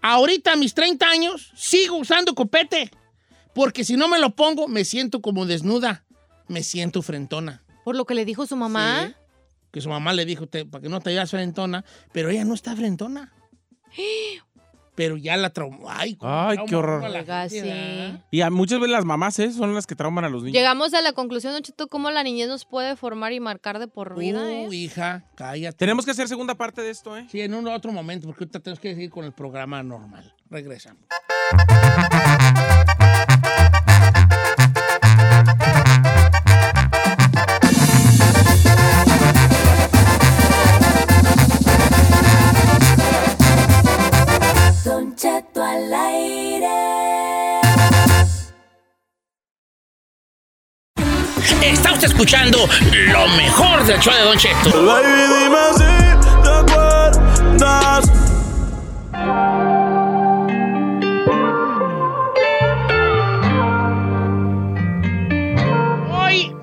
[0.00, 2.90] Ahorita a mis 30 años sigo usando copete.
[3.54, 6.04] Porque si no me lo pongo, me siento como desnuda.
[6.48, 7.62] Me siento frentona.
[7.84, 9.06] Por lo que le dijo su mamá.
[9.08, 9.14] Sí.
[9.72, 11.84] Que su mamá le dijo, "Te- para que no te veas frentona.
[12.12, 13.32] Pero ella no está frentona.
[14.94, 15.90] Pero ya la traumó.
[15.90, 16.98] Ay, Ay, qué horror.
[16.98, 17.68] uno a la Oiga, gente, sí.
[17.68, 18.20] ¿verdad?
[18.30, 19.50] Y a muchas veces las mamás ¿eh?
[19.52, 20.54] son las que trauman a los niños.
[20.56, 23.88] Llegamos a la conclusión, Don Cheto, cómo la niñez nos puede formar y marcar de
[23.88, 24.66] por vida, ¿eh?
[24.68, 25.76] Uh, hija, cállate.
[25.76, 27.26] Tenemos que hacer segunda parte de esto, ¿eh?
[27.30, 30.32] Sí, en un otro momento, porque ahorita tenemos que seguir con el programa normal.
[30.48, 31.02] Regresamos.
[45.16, 46.66] Al aire.
[51.62, 52.58] Está usted escuchando
[53.12, 54.84] lo mejor del show de Don Cheto.
[54.84, 55.84] Baby, dime si
[56.42, 58.10] te acuerdas.
[66.10, 66.56] Hoy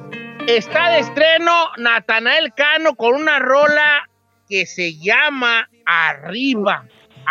[0.47, 4.09] está de estreno Natanael Cano con una rola
[4.49, 6.85] que se llama Arriba.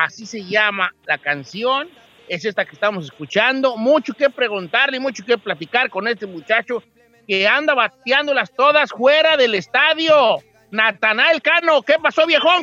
[0.04, 1.88] Así se llama la canción.
[2.28, 3.76] Es esta que estamos escuchando.
[3.76, 6.82] Mucho que preguntarle, mucho que platicar con este muchacho
[7.26, 10.38] que anda bateándolas todas fuera del estadio.
[10.70, 12.62] Natanael Cano, ¿qué pasó, viejón?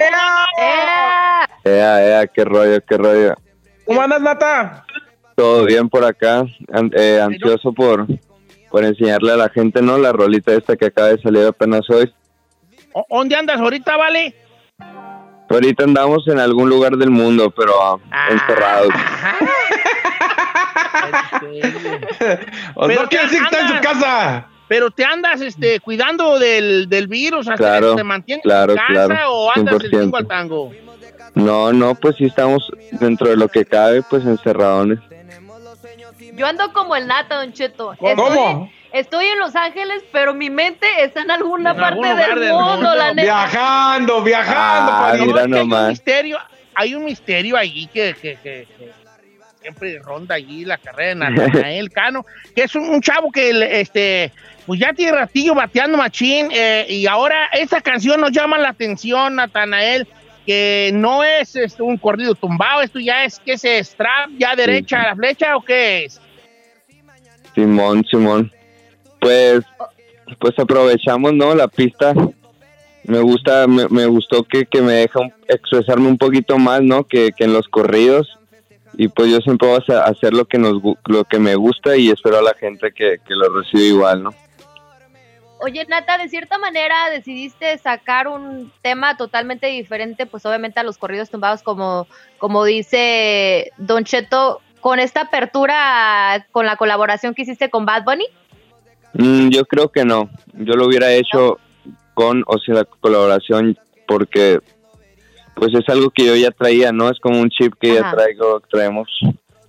[1.63, 3.35] Ea, ea, qué rollo, qué rollo.
[3.85, 4.85] ¿Cómo andas, Nata?
[5.35, 6.43] Todo bien por acá,
[6.97, 8.07] eh, ansioso por,
[8.71, 9.97] por enseñarle a la gente, ¿no?
[9.97, 12.11] La rolita esta que acaba de salir apenas hoy.
[12.93, 14.33] ¿O- ¿Dónde andas ahorita, vale?
[15.49, 17.73] Ahorita andamos en algún lugar del mundo, pero
[18.11, 18.93] ah, encerrados.
[22.19, 24.47] Pero no quiere decir que está en su casa.
[24.67, 28.77] Pero te andas este, cuidando del, del virus, hasta Claro, que te mantienes claro, en
[28.77, 30.01] casa claro, o andas del 100%.
[30.01, 30.71] tingo al tango.
[31.35, 34.99] No, no, pues sí estamos dentro de lo que cabe, pues encerradones.
[36.33, 37.93] Yo ando como el nata, Don Cheto.
[37.97, 38.27] ¿Cómo?
[38.27, 42.53] Estoy, estoy en Los Ángeles, pero mi mente está en alguna En parte del del
[42.53, 42.95] mundo, mundo.
[42.95, 43.21] la neta.
[43.23, 44.91] Viajando, viajando.
[44.91, 45.25] Ah, padrino.
[45.25, 45.89] mira que hay un nomás.
[45.89, 46.37] misterio,
[46.75, 48.91] hay un misterio allí que, que- que- que
[49.61, 53.49] siempre ronda allí la carrera de Natanael Cano, que es un, un chavo que
[53.81, 54.31] este
[54.65, 59.35] pues ya tiene ratillo bateando machín eh, y ahora esta canción nos llama la atención,
[59.35, 60.07] Natanael,
[60.45, 65.01] que no es, este, un corrido tumbado, esto ya es que se strap ya derecha
[65.01, 66.21] a la flecha o qué es?
[67.55, 68.51] Simón, Simón.
[69.19, 69.63] Pues,
[70.39, 71.55] pues aprovechamos, ¿no?
[71.55, 72.13] La pista.
[73.03, 77.05] Me gusta, me, me gustó que, que me deja un- expresarme un poquito más, ¿no?
[77.05, 78.37] Que, que en los corridos.
[78.97, 82.09] Y pues yo siempre voy a hacer- lo que nos lo que me gusta y
[82.09, 84.33] espero a la gente que, que lo reciba igual, ¿no?
[85.59, 90.97] Oye, Nata, de cierta manera decidiste sacar un tema totalmente diferente, pues obviamente a los
[90.99, 97.69] corridos tumbados, como, como dice Don Cheto, con esta apertura, con la colaboración que hiciste
[97.71, 98.25] con Bad Bunny.
[99.13, 100.29] Mm, yo creo que no.
[100.53, 101.59] Yo lo hubiera hecho
[102.13, 104.59] con o sin la colaboración porque
[105.55, 107.09] pues es algo que yo ya traía, ¿no?
[107.09, 109.07] Es como un chip que ya traigo, traemos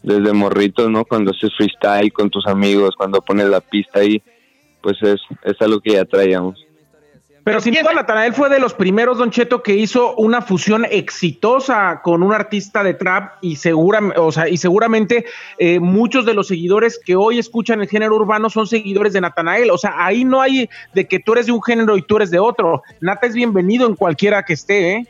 [0.03, 1.05] desde morritos, ¿no?
[1.05, 4.23] Cuando haces freestyle con tus amigos, cuando pones la pista ahí,
[4.83, 6.68] pues es, es algo que ya traíamos.
[7.45, 12.01] Pero sin duda, Natanael fue de los primeros, Don Cheto, que hizo una fusión exitosa
[12.03, 15.25] con un artista de trap y, segura, o sea, y seguramente
[15.59, 19.71] eh, muchos de los seguidores que hoy escuchan el género urbano son seguidores de Natanael.
[19.71, 22.31] O sea, ahí no hay de que tú eres de un género y tú eres
[22.31, 22.83] de otro.
[23.01, 25.07] Nata es bienvenido en cualquiera que esté, ¿eh?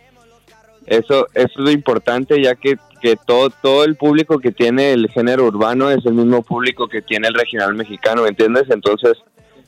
[0.87, 5.09] Eso, eso es lo importante, ya que, que todo, todo el público que tiene el
[5.11, 8.64] género urbano es el mismo público que tiene el regional mexicano, ¿me entiendes?
[8.71, 9.19] Entonces,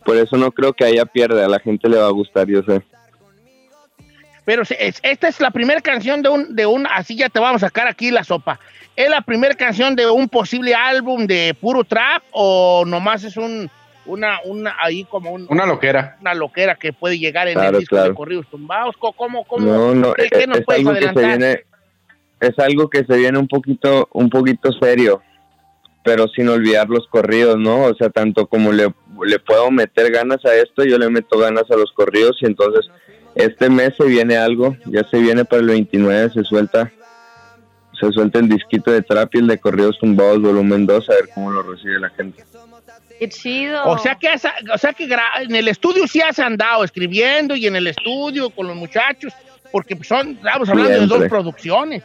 [0.04, 2.62] por eso no creo que haya pierde, a la gente le va a gustar, yo
[2.62, 2.82] sé.
[4.44, 7.62] Pero es- esta es la primera canción de un, de un, así ya te vamos
[7.62, 8.58] a sacar aquí la sopa.
[8.96, 13.70] ¿Es la primera canción de un posible álbum de puro trap o nomás es un,
[14.06, 16.16] una, una, ahí como un- Una loquera.
[16.20, 18.96] una loquera que puede llegar en Claro, el disco de corridos tumbados.
[18.98, 19.66] ¿Cómo, cómo, cómo?
[19.66, 21.64] No, no, ¿Qué, es, qué nos es puedes algo que se viene,
[22.40, 25.22] es algo que se viene un poquito, un poquito serio,
[26.02, 27.84] pero sin olvidar los corridos, ¿no?
[27.84, 28.92] O sea, tanto como le,
[29.24, 32.90] le puedo meter ganas a esto, yo le meto ganas a los corridos y entonces
[33.34, 36.90] este mes se viene algo, ya se viene para el 29, se suelta,
[37.98, 41.28] se suelta el disquito de trap y el de corridos tumbados volumen 2, a ver
[41.34, 42.44] cómo lo recibe la gente.
[43.18, 43.84] Qué chido.
[43.84, 47.54] O sea que, has- o sea que gra- en el estudio sí has andado escribiendo
[47.54, 49.32] y en el estudio con los muchachos,
[49.70, 52.02] porque son, estamos hablando de dos producciones.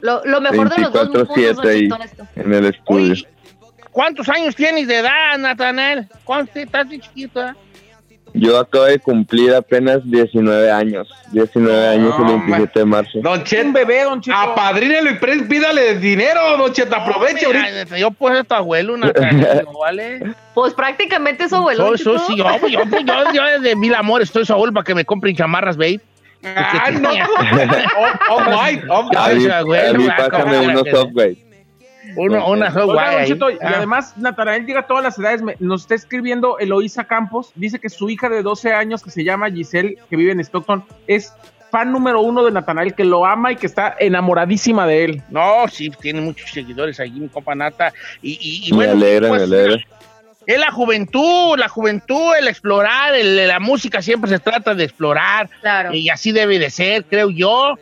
[0.00, 2.26] lo, lo mejor de los dos mundos, 24/7 Don ahí Cheto, en esto.
[2.36, 3.12] en el estudio.
[3.12, 3.28] Oye,
[3.90, 6.08] ¿cuántos años tienes de edad, Natanel?
[6.24, 7.44] ¿Cuántos estás bien chiquito?
[7.46, 7.52] eh?
[8.34, 13.18] Yo acabo de cumplir apenas 19 años, 19 años el No, 27 de marzo.
[13.22, 13.66] Don Cheto.
[13.68, 14.36] Un bebé, Don Cheto.
[14.36, 16.94] Apadrínelo y pídale dinero, Don Cheto.
[16.94, 17.94] Aproveche Hombre, ahorita.
[17.94, 20.20] ay, Yo pues a tu abuelo, Natanel, ¿vale?
[20.54, 21.86] Pues prácticamente es su abuelo.
[21.86, 24.84] Soy, soy, sí, yo, yo, pues, yo, yo desde mil amores estoy su abuelo para
[24.84, 26.00] que me compren chamarras, babe.
[26.44, 27.10] Ah, no.
[28.30, 29.34] Oh, oh, my, oh, A my.
[29.36, 31.36] mí, Ay, abuelo, a mí pásame unos software.
[32.16, 33.72] Uno, una Oiga, y Ah.
[33.76, 35.42] además Natanael llega a todas las edades.
[35.42, 37.52] Me- nos está escribiendo Eloísa Campos.
[37.54, 40.84] Dice que su hija de 12 años, que se llama Giselle, que vive en Stockton,
[41.06, 41.32] es
[41.70, 45.22] fan número uno de Natanael, que lo ama y que está enamoradísima de él.
[45.28, 47.92] No, sí, tiene muchos seguidores ahí, mi compa Nata.
[48.22, 49.84] Y, y, y Me bueno, alegra, pues, me alegra.
[50.46, 55.50] es la juventud, la juventud, el explorar, el- la música siempre se trata de explorar.
[55.60, 55.92] Claro.
[55.92, 57.74] Y así debe de ser, creo yo.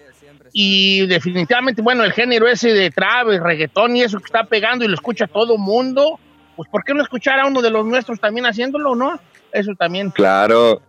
[0.52, 4.84] Y definitivamente, bueno, el género ese de trap, el reggaetón y eso que está pegando
[4.84, 6.18] y lo escucha todo mundo,
[6.56, 9.20] pues ¿por qué no escuchar a uno de los nuestros también haciéndolo, no?
[9.52, 10.82] Eso también, Claro,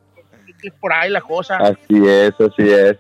[0.64, 1.58] es por ahí la cosa.
[1.58, 2.98] así es, así es.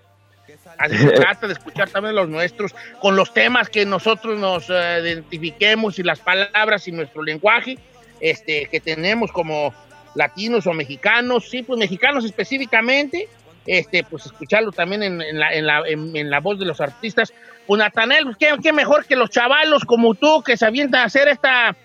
[0.77, 4.99] Así se trata de escuchar también los nuestros, con los temas que nosotros nos eh,
[5.01, 7.79] identifiquemos y las palabras y nuestro lenguaje
[8.19, 9.73] este, que tenemos como
[10.15, 13.27] latinos o mexicanos, sí, pues mexicanos específicamente,
[13.67, 17.33] este, pues escucharlo también en, en la, en, la, en- la voz de los artistas.
[17.67, 21.05] Pues Natanel, pues, ¿qué, qué mejor que los chavalos como tú que se avientan a
[21.05, 21.75] hacer esta,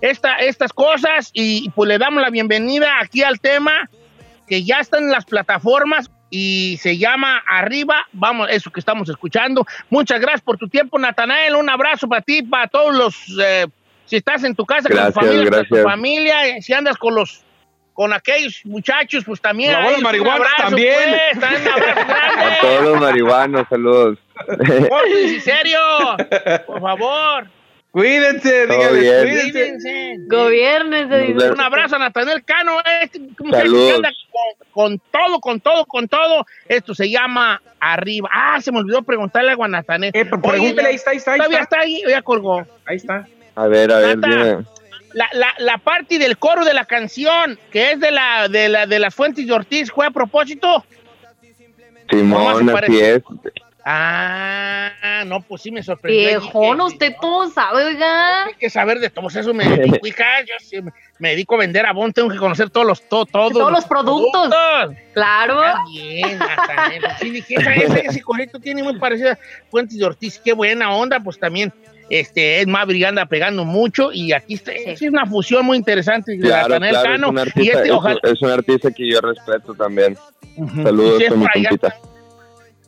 [0.00, 3.88] esta, estas cosas y pues le damos la bienvenida aquí al tema
[4.48, 9.64] que ya está en las plataformas y se llama Arriba, vamos, eso que estamos escuchando.
[9.90, 11.54] Muchas gracias por tu tiempo, Natanael.
[11.54, 13.66] Un abrazo para ti, para todos los, eh,
[14.06, 16.96] si estás en tu casa Gracias, con tu familia, con tu familia, eh, si andas
[16.96, 17.42] con los,
[17.96, 19.72] con aquellos muchachos, pues también.
[19.72, 20.94] Los a abuelos ellos un marihuanos abrazo, también.
[21.32, 22.04] pues, también un abrazo A
[22.36, 22.58] grande.
[22.60, 24.18] todos los marihuanos, saludos.
[24.88, 25.78] Pórtense en serio,
[26.66, 27.48] por favor.
[27.90, 29.52] Cuídense, díganle, cuídense.
[29.52, 30.16] Cuídense.
[30.28, 31.54] Gobiernes de Nos vemos.
[31.58, 36.44] Un abrazo a Natanel Cano, este que anda con, con todo, con todo, con todo.
[36.68, 38.28] Esto se llama Arriba.
[38.30, 40.10] Ah, se me olvidó preguntarle algo a Natanel.
[40.12, 41.76] Eh, pregúntele, ahí está, ahí está, ahí Todavía está.
[41.78, 42.66] está ahí, ya colgó.
[42.84, 43.26] Ahí está.
[43.54, 44.28] A ver, a ver, Nata.
[44.44, 44.64] dime.
[45.16, 48.86] La, la, la parte del coro de la canción, que es de la de la
[48.86, 50.84] de las fuentes de Ortiz, ¿fue a propósito?
[52.10, 53.22] Simón, así es.
[53.88, 56.40] Ah, no, pues sí me sorprendió.
[56.40, 58.44] Viejón, usted todo sabe, oiga.
[58.44, 61.58] Hay que saber de todos eso, me dedico, hija, yo sí me, me dedico a
[61.58, 64.48] vender abón, tengo que conocer todos los, to- todos, Todos los productos.
[64.50, 64.96] productos.
[65.14, 65.60] Claro.
[65.62, 67.04] Ah, bien, Natanel.
[67.20, 69.38] Sí, dije, ese, ese corito tiene muy parecida a
[69.70, 70.40] Fuentes de Ortiz.
[70.44, 71.72] Qué buena onda, pues también
[72.10, 76.38] este, es Maverick anda pegando mucho y aquí está, es una fusión muy interesante de
[76.38, 79.74] Claro, claro, es un, y artista, este, es, ojalá, es un artista que yo respeto
[79.74, 80.16] también.
[80.82, 81.96] Saludos a mi compita.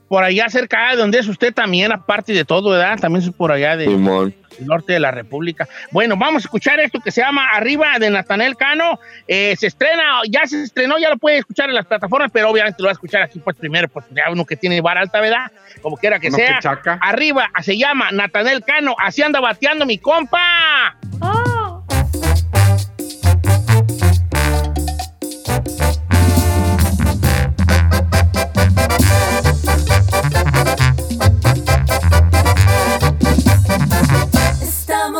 [0.08, 2.98] Por allá cerca de donde es usted también, aparte de todo, ¿verdad?
[2.98, 5.68] También es por allá de, del norte de la República.
[5.90, 8.98] Bueno, vamos a escuchar esto que se llama Arriba de Natanel Cano.
[9.26, 12.82] Eh, se estrena, ya se estrenó, ya lo puede escuchar en las plataformas, pero obviamente
[12.82, 15.52] lo va a escuchar aquí pues primero, pues ya uno que tiene bar alta, ¿verdad?
[15.82, 16.54] Como quiera que Uno sea.
[16.56, 16.98] que chaca.
[17.02, 20.96] Arriba, se llama Natanel Cano, así anda bateando mi compa.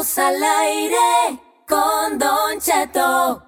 [0.00, 3.42] Estamos al aire con Don Cheto.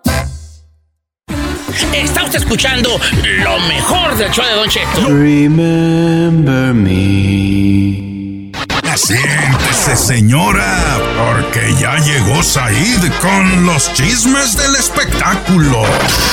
[1.94, 5.06] Está usted escuchando lo mejor del show de Don Cheto.
[5.06, 8.50] Remember me.
[8.96, 15.84] Siéntese, señora, porque ya llegó Said con los chismes del espectáculo.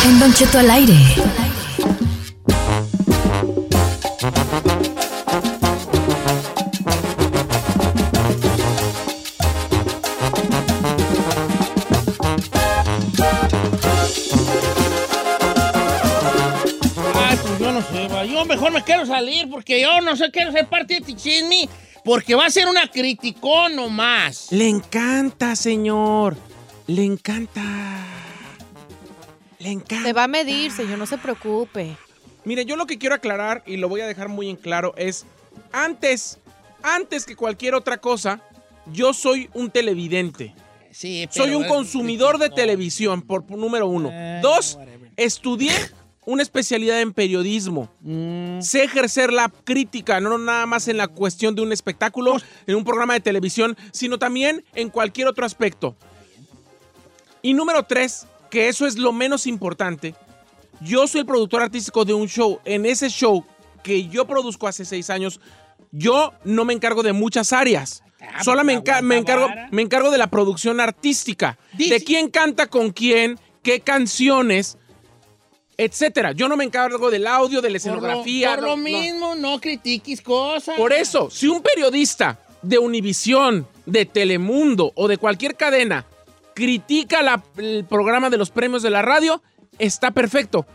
[0.03, 0.95] En Don Cheto al aire.
[19.19, 21.67] Salir porque yo no sé, quiero ser parte de este chisme
[22.03, 24.47] porque va a ser una criticón nomás.
[24.51, 26.37] Le encanta, señor.
[26.87, 27.61] Le encanta.
[29.59, 30.03] Le encanta.
[30.05, 31.97] Se va a medir, señor, no se preocupe.
[32.45, 35.25] Mire, yo lo que quiero aclarar y lo voy a dejar muy en claro es,
[35.73, 36.39] antes,
[36.83, 38.39] antes que cualquier otra cosa,
[38.93, 40.53] yo soy un televidente.
[40.91, 44.09] Sí, Soy pero un es- consumidor de televisión, por por número uno.
[44.11, 45.11] Eh, Dos, whatever.
[45.17, 45.71] estudié
[46.27, 47.89] una especialidad en periodismo.
[48.01, 52.35] Mm, Sé ejercer la crítica, no nada más en la cuestión de un espectáculo,
[52.67, 55.95] en un programa de televisión, sino también en cualquier otro aspecto.
[57.41, 60.15] Y número tres, que eso es lo menos importante,
[60.81, 62.59] yo soy el productor artístico de un show.
[62.65, 63.45] En ese show
[63.81, 65.39] que yo produzco hace seis años,
[65.91, 68.03] yo no me encargo de muchas áreas.
[68.19, 72.03] Ah, Solo me, pues, enca- me encargo, me encargo de la producción artística, Dice- de
[72.03, 74.77] quién canta con quién, qué canciones,
[75.77, 76.31] etcétera.
[76.31, 78.49] Yo no me encargo del audio, de la por lo, escenografía.
[78.55, 80.75] por no, lo mismo, no critiques cosas.
[80.75, 86.05] Por eso, si un periodista de Univisión, de Telemundo o de cualquier cadena
[86.55, 89.41] critica la- el programa de los premios de la radio,
[89.77, 90.65] está perfecto.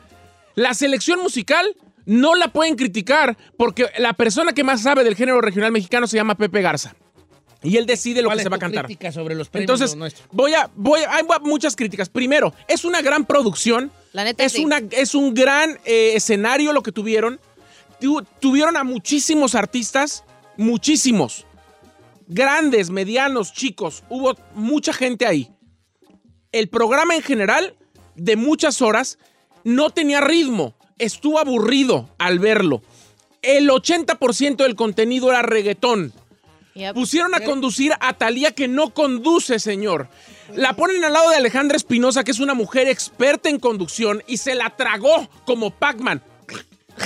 [0.54, 1.74] La selección musical
[2.06, 6.16] no la pueden criticar porque la persona que más sabe del género regional mexicano se
[6.16, 6.94] llama Pepe Garza.
[7.64, 8.88] Y él decide lo ¿Cuál que se va a cantar.
[9.12, 12.08] sobre los premios Entonces, voy a, voy a- hay muchas críticas.
[12.08, 13.90] Primero, es una gran producción.
[14.12, 14.64] La neta, Es, sí.
[14.64, 17.40] una, es un gran eh, escenario lo que tuvieron.
[18.00, 20.24] Tu- tuvieron a muchísimos artistas,
[20.56, 21.46] muchísimos.
[22.26, 24.04] Grandes, medianos, chicos.
[24.08, 25.50] Hubo mucha gente ahí.
[26.50, 27.74] El programa en general,
[28.14, 29.18] de muchas horas,
[29.64, 30.74] no tenía ritmo.
[30.98, 32.82] Estuvo aburrido al verlo.
[33.40, 36.12] El 80% del contenido era reggaetón.
[36.74, 36.94] Yep.
[36.94, 40.08] Pusieron a conducir a Talía que no conduce, señor.
[40.54, 44.38] La ponen al lado de Alejandra Espinosa, que es una mujer experta en conducción, y
[44.38, 46.22] se la tragó como Pac-Man.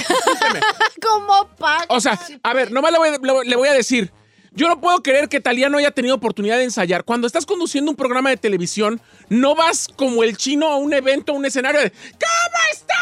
[1.00, 1.86] Como Pac.
[1.88, 4.10] O sea, a ver, nomás le voy, le- le voy a decir.
[4.52, 7.04] Yo no puedo creer que Talía no haya tenido oportunidad de ensayar.
[7.04, 11.32] Cuando estás conduciendo un programa de televisión, no vas como el chino a un evento,
[11.32, 12.94] a un escenario de ¿Cómo está?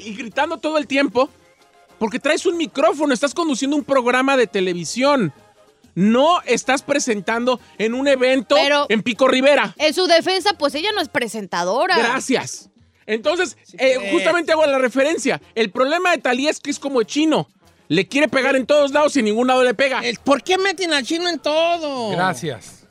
[0.00, 1.28] Y gritando todo el tiempo.
[2.00, 5.32] Porque traes un micrófono, estás conduciendo un programa de televisión.
[5.94, 9.74] No estás presentando en un evento Pero- en Pico Rivera.
[9.78, 11.96] En su defensa, pues ella no es presentadora.
[11.98, 12.70] Gracias.
[13.06, 15.40] Entonces, eh, justamente hago la referencia.
[15.54, 17.48] El problema de Talía es que es como el chino.
[17.88, 20.00] Le quiere pegar en todos lados y en ningún lado le pega.
[20.24, 22.10] ¿Por qué meten al chino en todo?
[22.10, 22.86] Gracias.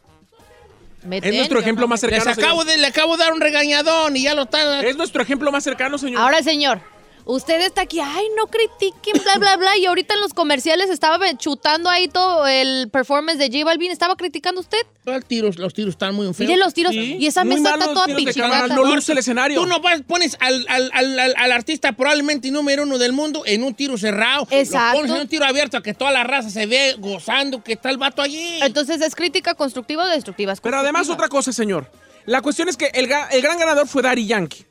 [1.03, 2.45] Meten, Es nuestro ejemplo no más me- Les cercano.
[2.47, 4.81] acabo de, le acabo de dar un regañadón y ya lo está.
[4.85, 6.21] Es nuestro ejemplo más cercano, señor.
[6.21, 6.81] Ahora, señor,
[7.29, 11.19] usted está aquí, ay, no critiquen, bla, bla, bla, y ahorita en los comerciales estaba
[11.37, 14.79] chutando ahí todo el performance de J Balvin, ¿estaba criticando usted?
[15.05, 16.39] Los tiros, los tiros están muy feos.
[16.39, 19.59] Mire los tiros, Sí, y esa muy mesa está toda no luce el escenario.
[19.61, 23.43] Tú no vas- pones al, al- al- al- al artista probablemente número uno del mundo
[23.45, 24.47] en un tiro cerrado.
[24.51, 24.93] Exacto.
[24.93, 27.73] Lo pones en un tiro abierto a que toda la raza se ve gozando que
[27.73, 28.59] está el vato allí.
[28.61, 30.53] Entonces, ¿es crítica constructiva o destructiva?
[30.53, 31.89] Es Pero además otra cosa, señor.
[32.25, 34.65] La cuestión es que el, gran ganador fue Daddy Yankee.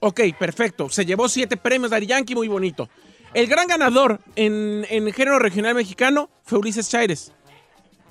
[0.00, 0.88] Ok, perfecto.
[0.88, 2.88] Se llevó siete premios Daddy Yankee, muy bonito.
[3.34, 7.32] El gran ganador en, en género regional mexicano fue Ulises Chaires.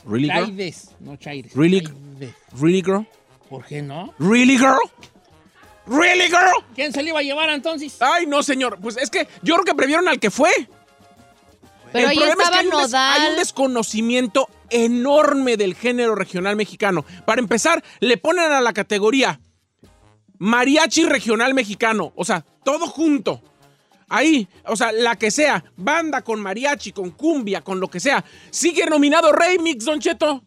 [0.05, 0.45] Really, girl?
[0.45, 1.53] Chaides, no Chaires.
[1.55, 1.81] Really?
[1.81, 2.33] Chaides.
[2.59, 3.05] Really, girl?
[3.49, 4.13] ¿Por qué no?
[4.19, 4.77] Really, girl?
[5.87, 6.63] Really, girl?
[6.75, 7.97] ¿Quién se le iba a llevar entonces?
[7.99, 8.77] Ay, no, señor.
[8.79, 10.51] Pues es que yo creo que previeron al que fue.
[11.91, 13.21] Pero ahí problema estaba hay un, des- Nodal.
[13.21, 17.03] hay un desconocimiento enorme del género regional mexicano.
[17.25, 19.41] Para empezar, le ponen a la categoría
[20.39, 22.11] mariachi regional mexicano.
[22.15, 23.41] O sea, todo junto.
[24.11, 28.25] Ahí, o sea, la que sea, banda con mariachi, con cumbia, con lo que sea.
[28.49, 30.43] Sigue nominado Remix, Don Cheto.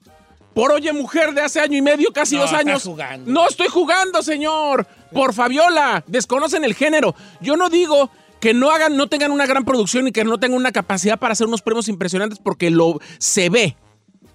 [0.53, 2.83] Por Oye Mujer de hace año y medio, casi No, dos años.
[2.83, 3.31] jugando.
[3.31, 4.87] No estoy jugando, señor.
[5.13, 6.05] Por Fabiola.
[6.07, 7.15] Desconocen el género.
[7.41, 10.59] Yo no digo que no hagan, no tengan una gran producción y que no tengan
[10.59, 13.77] una capacidad para hacer unos premios impresionantes porque lo se ve.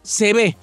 [0.02, 0.58] Se ve.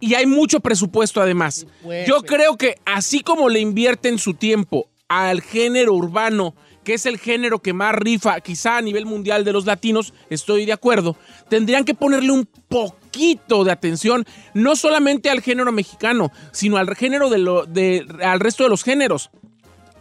[0.00, 1.66] Y hay mucho presupuesto además.
[2.06, 7.18] Yo creo que así como le invierten su tiempo al género urbano, que es el
[7.18, 11.16] género que más rifa quizá a nivel mundial de los latinos, estoy de acuerdo,
[11.48, 14.24] tendrían que ponerle un poquito de atención,
[14.54, 18.82] no solamente al género mexicano, sino al género de lo, de, al resto de los
[18.82, 19.30] géneros,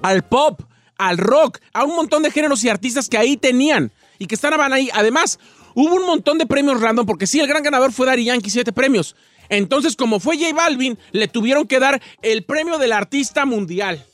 [0.02, 0.62] al pop,
[0.98, 4.72] al rock, a un montón de géneros y artistas que ahí tenían y que estaban
[4.72, 4.90] ahí.
[4.94, 5.40] Además,
[5.74, 8.72] hubo un montón de premios random, porque sí, el gran ganador fue Daddy Yankee, siete
[8.72, 9.16] premios.
[9.50, 14.06] Entonces, como fue J Balvin, le tuvieron que dar el premio del artista mundial.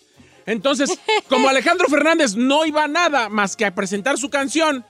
[0.45, 0.97] Entonces,
[1.29, 4.85] como Alejandro Fernández no iba a nada más que a presentar su canción,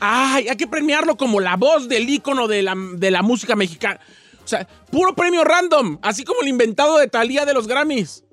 [0.00, 4.00] ay, hay que premiarlo como la voz del ícono de la, de la música mexicana.
[4.44, 8.24] O sea, puro premio random, así como el inventado de Talía de los Grammys.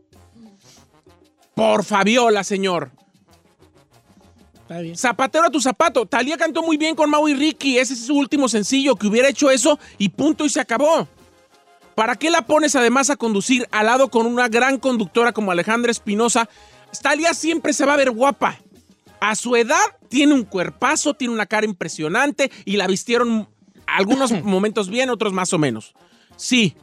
[1.55, 2.91] Por Fabiola, señor.
[4.61, 4.97] Está bien.
[4.97, 6.05] Zapatero a tu zapato.
[6.05, 7.77] Talía cantó muy bien con Mau y Ricky.
[7.77, 8.95] Ese es su último sencillo.
[8.95, 11.07] Que hubiera hecho eso y punto y se acabó.
[11.95, 15.91] ¿Para qué la pones además a conducir al lado con una gran conductora como Alejandra
[15.91, 16.49] Espinosa?
[17.01, 18.59] Talía siempre se va a ver guapa.
[19.21, 19.77] A su edad
[20.09, 23.47] tiene un cuerpazo, tiene una cara impresionante y la vistieron
[23.87, 25.93] algunos momentos bien, otros más o menos.
[26.35, 26.75] Sí,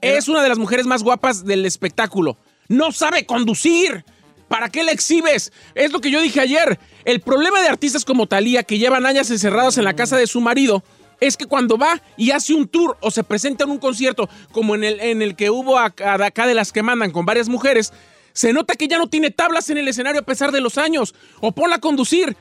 [0.00, 2.36] es una de las mujeres más guapas del espectáculo.
[2.68, 4.04] No sabe conducir.
[4.48, 5.52] ¿Para qué la exhibes?
[5.74, 6.78] Es lo que yo dije ayer.
[7.04, 10.40] El problema de artistas como Talía, que llevan años encerrados en la casa de su
[10.40, 10.84] marido,
[11.20, 14.74] es que cuando va y hace un tour o se presenta en un concierto, como
[14.74, 17.92] en el, en el que hubo acá, acá de las que mandan con varias mujeres,
[18.32, 21.14] se nota que ya no tiene tablas en el escenario a pesar de los años.
[21.40, 22.36] O ponla a conducir.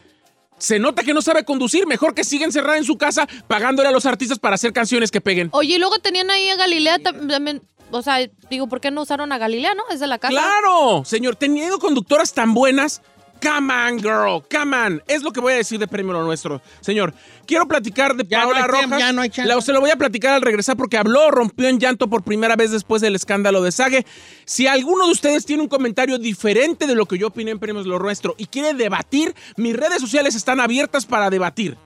[0.58, 1.88] Se nota que no sabe conducir.
[1.88, 5.22] Mejor que siga encerrada en su casa pagándole a los artistas para hacer canciones que
[5.22, 5.50] peguen.
[5.54, 7.62] Oye, y luego tenían ahí a Galilea tam- también.
[7.92, 8.18] O sea,
[8.50, 9.84] digo, ¿por qué no usaron a Galilea, no?
[9.92, 10.32] Es de la casa.
[10.32, 11.04] ¡Claro!
[11.06, 13.02] Señor, teniendo conductoras tan buenas.
[13.48, 15.04] Come on, girl, come on.
[15.08, 16.62] Es lo que voy a decir de premio lo nuestro.
[16.82, 17.14] Señor,
[17.46, 19.00] quiero platicar de Ya no Paola tiempo, Rojas.
[19.00, 19.32] ya no hay.
[19.46, 22.56] La- se lo voy a platicar al regresar porque habló, rompió en llanto por primera
[22.56, 24.06] vez después del escándalo de Sage.
[24.46, 27.86] Si alguno de ustedes tiene un comentario diferente de lo que yo opiné en Premios
[27.86, 31.78] Lo Nuestro y quiere debatir, mis redes sociales están abiertas para debatir.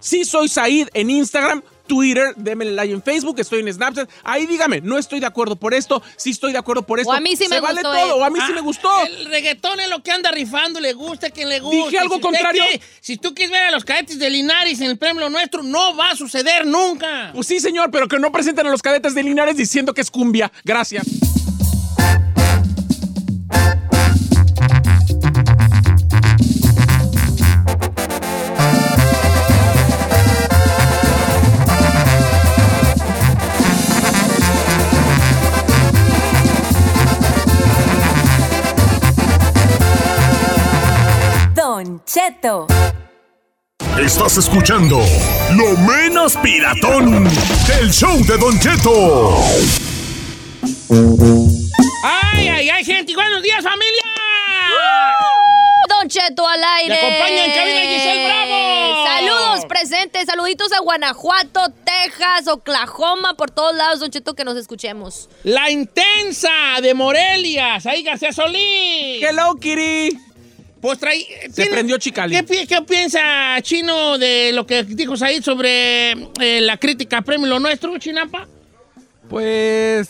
[0.00, 4.08] Sí soy Said en Instagram, Twitter, démele like en Facebook, estoy en Snapchat.
[4.24, 7.12] Ahí dígame, no estoy de acuerdo por esto, sí estoy de acuerdo por esto.
[7.12, 8.90] a mí sí Se me vale gustó, todo, o a mí sí me gustó.
[9.06, 11.84] El reggaetón es lo que anda rifando, le gusta quien le gusta.
[11.86, 12.62] Dije algo Si contrario.
[12.68, 15.96] quiere- si tú quieres ver a los cadetes de Linares en el premio nuestro, no
[15.96, 17.30] va a suceder nunca.
[17.34, 20.10] Pues sí, señor, pero que no presenten a los cadetes de Linares diciendo que es
[20.10, 20.50] cumbia.
[20.64, 21.06] Gracias.
[44.00, 44.98] Estás escuchando
[45.52, 47.22] lo menos piratón
[47.68, 49.36] del show de Don Cheto.
[52.02, 53.14] ¡Ay, ay, ay, gente!
[53.14, 54.02] ¡Buenos días, familia!
[55.88, 56.94] Don Cheto al aire.
[56.94, 59.06] Me acompaña en cabina Giselle Bravo.
[59.06, 65.28] Saludos presentes, saluditos a Guanajuato, Texas, Oklahoma, por todos lados, Don Cheto, que nos escuchemos.
[65.44, 66.50] La intensa
[66.82, 69.22] de Morelia, Saí García Solís.
[69.22, 70.31] Hello, Kitty.
[70.82, 71.26] Pues traí.
[71.50, 72.34] Se prendió Chicali.
[72.44, 76.10] ¿Qué, qué piensa Chino de lo que dijo Said sobre
[76.40, 78.46] eh, la crítica a Premio Lo Nuestro, Chinampa?
[79.30, 80.08] Pues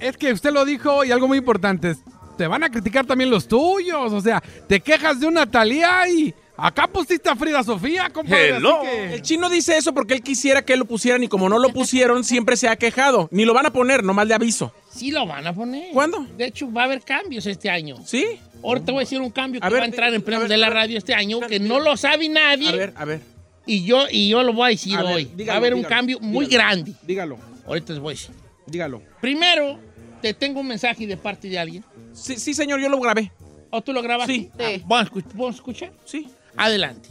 [0.00, 1.94] es que usted lo dijo y algo muy importante.
[2.36, 4.12] Te van a criticar también los tuyos.
[4.12, 8.54] O sea, te quejas de una Talía y acá pusiste a Frida Sofía, compadre.
[8.56, 11.58] así que- El chino dice eso porque él quisiera que lo pusieran y como no
[11.58, 13.28] lo pusieron, siempre se ha quejado.
[13.30, 14.72] Ni lo van a poner, nomás le aviso.
[14.90, 15.92] Sí lo van a poner.
[15.92, 16.26] ¿Cuándo?
[16.36, 17.96] De hecho, va a haber cambios este año.
[18.06, 18.24] ¿Sí?
[18.62, 20.56] Ahorita voy a decir un cambio que ver, va a entrar en premios ver, de
[20.58, 22.68] la radio este año, que no lo sabe nadie.
[22.68, 23.20] A ver, a ver.
[23.66, 25.24] Y yo, y yo lo voy a decir A ver, hoy.
[25.36, 26.64] dígalo, va a haber un dígalo, cambio muy dígalo.
[26.64, 26.92] grande.
[27.02, 28.30] Dígalo, Ahorita les voy a decir.
[28.66, 29.02] dígalo.
[29.20, 29.78] Primero,
[30.22, 31.84] te tengo un mensaje de parte de alguien.
[32.12, 33.30] Sí, sí, señor, yo lo grabé.
[33.70, 34.32] ¿O tú lo grabaste?
[34.32, 34.50] Sí.
[34.58, 34.82] Ah, Sí.
[34.86, 35.92] ¿Vamos a escu- ¿Vamos a escuchar?
[36.04, 36.26] Sí.
[36.56, 37.08] Adelante.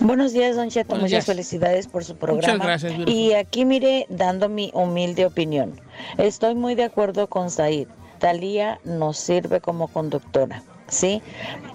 [0.00, 0.88] Buenos días, Don Cheto.
[0.88, 1.26] Buenos Muchas días.
[1.26, 2.64] felicidades por su programa.
[2.64, 3.14] gracias, beautiful.
[3.20, 5.78] Y aquí, mire, dando mi humilde opinión.
[6.18, 7.88] Estoy muy de acuerdo con Said.
[8.22, 11.20] Talía nos sirve como conductora, ¿sí?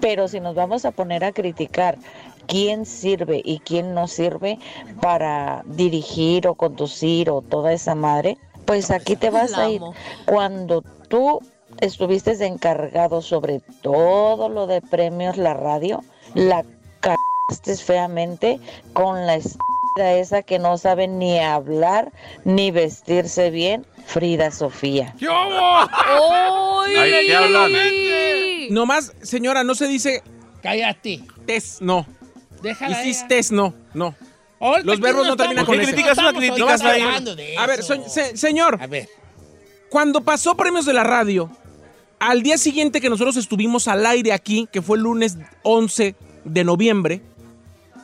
[0.00, 1.98] Pero si nos vamos a poner a criticar
[2.46, 4.58] quién sirve y quién no sirve
[5.02, 9.82] para dirigir o conducir o toda esa madre, pues aquí te vas a ir.
[10.24, 10.80] Cuando
[11.10, 11.40] tú
[11.82, 16.64] estuviste encargado sobre todo lo de premios, la radio, la
[17.00, 18.58] cagaste feamente
[18.94, 19.36] con la
[20.00, 22.12] esa que no sabe ni hablar
[22.44, 25.14] ni vestirse bien, Frida Sofía.
[25.18, 25.78] ¿Qué hubo?
[25.78, 26.94] ¡Ay!
[26.96, 27.72] Ay, ¿qué hablan?
[28.70, 30.22] Nomás, señora, no se dice
[30.62, 31.20] Cállate.
[31.46, 32.06] tes, no.
[32.62, 33.04] Déjala.
[33.04, 34.14] Hiciste, no, no.
[34.60, 35.92] Ahorita Los verbos no terminan con ¿Por qué ese.
[35.92, 37.94] criticas una hablando de A ver, eso.
[37.94, 39.08] so- se- señor, A ver.
[39.88, 41.48] cuando pasó premios de la radio,
[42.18, 46.64] al día siguiente que nosotros estuvimos al aire aquí, que fue el lunes 11 de
[46.64, 47.22] noviembre,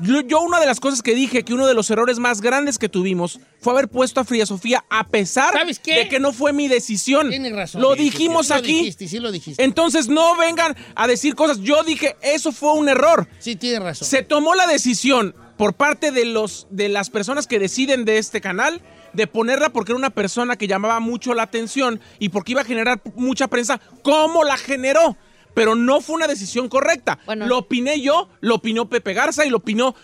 [0.00, 2.78] yo, yo una de las cosas que dije, que uno de los errores más grandes
[2.78, 6.68] que tuvimos fue haber puesto a Frida Sofía, a pesar de que no fue mi
[6.68, 7.30] decisión.
[7.30, 7.80] Tienes razón.
[7.80, 8.72] Lo dijimos sí, aquí.
[8.72, 9.62] Lo dijiste, sí lo dijiste.
[9.62, 11.60] Entonces no vengan a decir cosas.
[11.60, 13.28] Yo dije, eso fue un error.
[13.38, 14.08] Sí, tienes razón.
[14.08, 18.40] Se tomó la decisión por parte de, los, de las personas que deciden de este
[18.40, 18.82] canal
[19.12, 22.64] de ponerla porque era una persona que llamaba mucho la atención y porque iba a
[22.64, 23.80] generar mucha prensa.
[24.02, 25.16] ¿Cómo la generó?
[25.54, 27.18] Pero no fue una decisión correcta.
[27.26, 27.46] Bueno.
[27.46, 29.94] Lo opiné yo, lo opinó Pepe Garza y lo opinó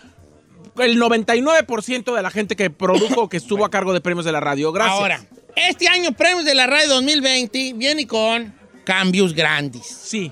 [0.77, 4.39] el 99% de la gente que produjo, que estuvo a cargo de premios de la
[4.39, 4.71] radio.
[4.71, 4.97] Gracias.
[4.97, 5.21] Ahora,
[5.55, 8.53] este año Premios de la Radio 2020 viene con
[8.85, 9.85] cambios grandes.
[9.85, 10.31] Sí.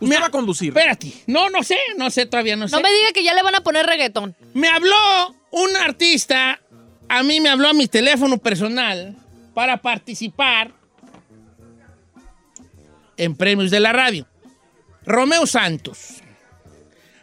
[0.00, 0.68] Usted va a conducir.
[0.68, 1.12] Espérate.
[1.26, 2.76] No, no sé, no sé, todavía no sé.
[2.76, 4.36] No me diga que ya le van a poner reggaetón.
[4.54, 4.94] Me habló
[5.50, 6.60] un artista,
[7.08, 9.16] a mí me habló a mi teléfono personal
[9.54, 10.72] para participar
[13.16, 14.26] en premios de la radio.
[15.08, 16.22] Romeo Santos.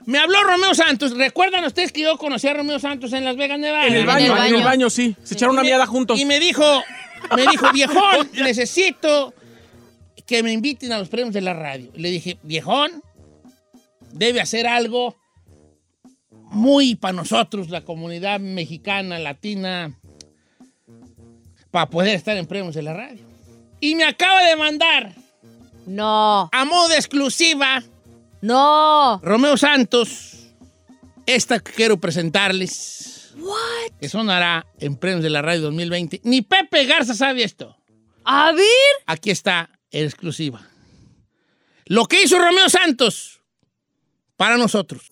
[0.06, 1.16] Me habló Romeo Santos.
[1.16, 3.88] ¿Recuerdan ustedes que yo conocí a Romeo Santos en Las Vegas, Nevada?
[3.88, 5.16] En el baño, en el baño, sí.
[5.24, 6.20] Se echaron una miada juntos.
[6.20, 6.64] Y me dijo,
[7.36, 9.34] me dijo, viejón, necesito
[10.26, 11.92] que me inviten a los premios de la radio.
[11.96, 13.04] Le dije, viejón,
[14.12, 15.16] debe hacer algo
[16.30, 19.96] muy para nosotros, la comunidad mexicana, latina,
[21.70, 23.24] para poder estar en premios de la radio.
[23.80, 25.25] Y me acaba de mandar.
[25.86, 26.50] No.
[26.52, 27.84] A modo exclusiva.
[28.42, 29.20] No.
[29.24, 30.54] Romeo Santos.
[31.26, 33.34] Esta que quiero presentarles.
[33.38, 34.00] What?
[34.00, 36.22] Que sonará en premios de la radio 2020.
[36.24, 37.76] Ni Pepe Garza sabe esto.
[38.24, 38.66] A ver.
[39.06, 40.62] Aquí está en exclusiva.
[41.86, 43.42] Lo que hizo Romeo Santos
[44.36, 45.12] para nosotros.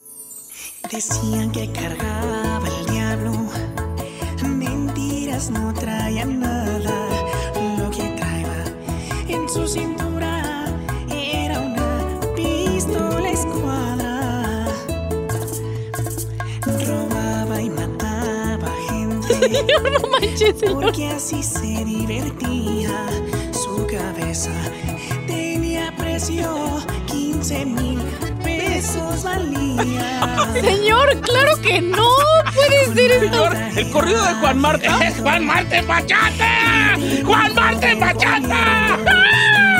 [0.91, 3.31] Decían que cargaba el diablo.
[4.43, 6.02] Mentiras no traían
[19.53, 20.83] Señor, no manches, señor.
[20.83, 23.05] Porque así se divertía.
[23.51, 24.51] Su cabeza
[25.27, 27.99] tenía precio 15 mil
[28.43, 30.49] pesos valía.
[30.59, 32.07] Señor, claro que no
[32.53, 33.25] puede ser esto.
[33.27, 34.97] Señor, el corrido de Juan Marta.
[35.07, 36.97] ¡Es Juan Marta en bachata!
[37.23, 37.93] ¡Juan Marta!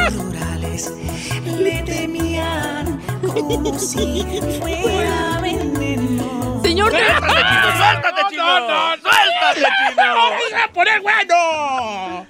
[0.04, 0.94] Naturales
[1.46, 4.26] le temían como si
[4.60, 6.62] fuera veneno.
[6.64, 7.78] Señor, ¡Suéltate, chino!
[7.78, 9.13] ¡Suéltate, chino!
[9.56, 10.16] ¡No, no, suéltate, chino!
[10.16, 12.28] ¡No, se va a poner bueno!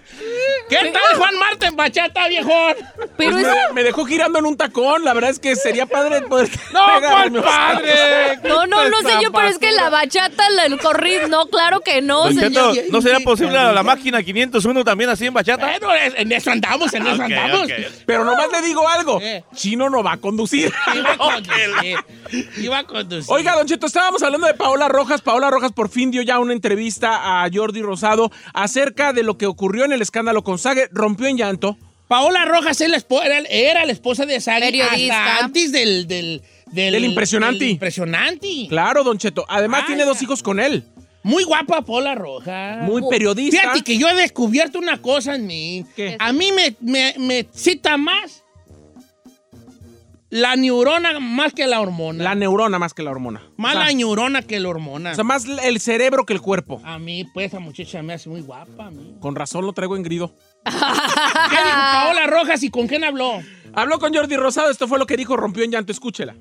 [0.70, 2.76] ¿Qué tal Juan Marta en bachata, viejón?
[3.16, 3.44] Pues me,
[3.74, 5.04] me dejó girando en un tacón.
[5.04, 6.50] La verdad es que sería padre poder.
[6.74, 8.40] ¡No, cuál padre!
[8.44, 12.02] No, no, no, señor, pero es que la bachata, la- el corrido, no, claro que
[12.02, 12.74] no, Don señor.
[12.74, 15.66] Cheto, ¿no sería posible a la máquina 501 también así en bachata?
[15.80, 17.62] Bueno, en eso andamos, en eso Ok, andamos.
[17.64, 17.72] ok.
[18.06, 19.20] Pero nomás le digo algo.
[19.20, 19.44] ¿Qué?
[19.56, 20.72] Chino no va a conducir.
[20.96, 21.98] Iba a conducir.
[22.58, 23.32] Iba a conducir.
[23.34, 25.22] Oiga, Don Cheto, estábamos hablando de Paola Rojas.
[25.22, 29.46] Paola Rojas por fin dio ya una entrevista a Jordi Rosado acerca de lo que
[29.46, 30.90] ocurrió en el escándalo con Sage.
[30.92, 31.78] Rompió en llanto.
[32.14, 35.26] Paola Rojas es la espo- era, era la esposa de Sagi Periodista.
[35.34, 36.08] hasta antes del...
[36.08, 36.42] Del,
[36.72, 37.60] Del impresionante.
[37.66, 38.66] del impresionante.
[38.70, 39.46] Claro, Don Cheto.
[39.50, 39.88] Además, Vaya.
[39.88, 40.84] tiene dos hijos con él.
[41.24, 42.84] Muy guapa Paola Rojas.
[42.84, 43.60] Muy periodista.
[43.62, 45.86] Fíjate que yo he descubierto una cosa en mí.
[45.96, 46.16] ¿Qué?
[46.20, 48.44] A mí me, me, me cita más
[50.30, 52.24] la neurona más que la hormona.
[52.24, 53.42] La neurona más que la hormona.
[53.58, 55.12] más O sea, la neurona que la hormona.
[55.12, 56.82] O sea, más el cerebro que el cuerpo.
[56.84, 58.88] a mí, pues, esa muchacha me hace muy guapa.
[58.88, 59.16] A mí.
[59.20, 60.36] Con razón lo traigo en grido.
[60.64, 63.42] ¿Qué dijo Paola Rojas y con quién habló?
[63.74, 64.70] Habló con Jordi Rosado.
[64.70, 65.36] Esto fue lo que dijo.
[65.36, 65.92] Rompió en llanto.
[65.92, 66.36] Escúchela.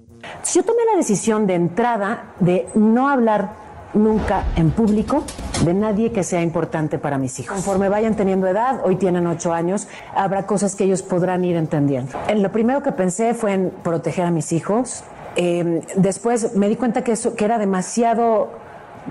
[0.55, 3.63] Yo tomé la decisión de entrada de no hablar
[3.95, 5.25] nunca en público
[5.65, 7.55] de nadie que sea importante para mis hijos.
[7.55, 12.19] Conforme vayan teniendo edad, hoy tienen ocho años, habrá cosas que ellos podrán ir entendiendo.
[12.29, 15.05] En lo primero que pensé fue en proteger a mis hijos.
[15.37, 18.51] Eh, después me di cuenta que, eso, que era demasiado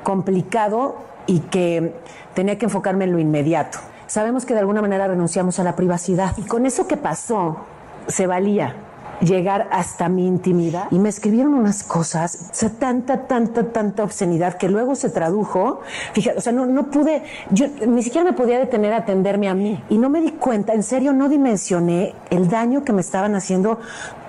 [0.03, 0.97] complicado
[1.27, 1.93] y que
[2.33, 3.79] tenía que enfocarme en lo inmediato.
[4.11, 6.35] Sabemos que de alguna manera renunciamos a la privacidad.
[6.35, 7.59] Y con eso que pasó
[8.07, 8.75] se valía
[9.21, 14.55] llegar hasta mi intimidad y me escribieron unas cosas, o sea, tanta, tanta, tanta obscenidad
[14.55, 15.81] que luego se tradujo.
[16.13, 19.53] Fíjate, o sea, no, no pude, yo ni siquiera me podía detener a atenderme a
[19.53, 23.35] mí y no me di cuenta, en serio, no dimensioné el daño que me estaban
[23.35, 23.79] haciendo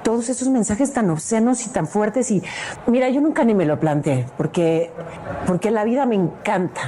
[0.03, 2.43] todos esos mensajes tan obscenos y tan fuertes y
[2.87, 4.91] mira, yo nunca ni me lo planteé porque,
[5.47, 6.81] porque la vida me encanta.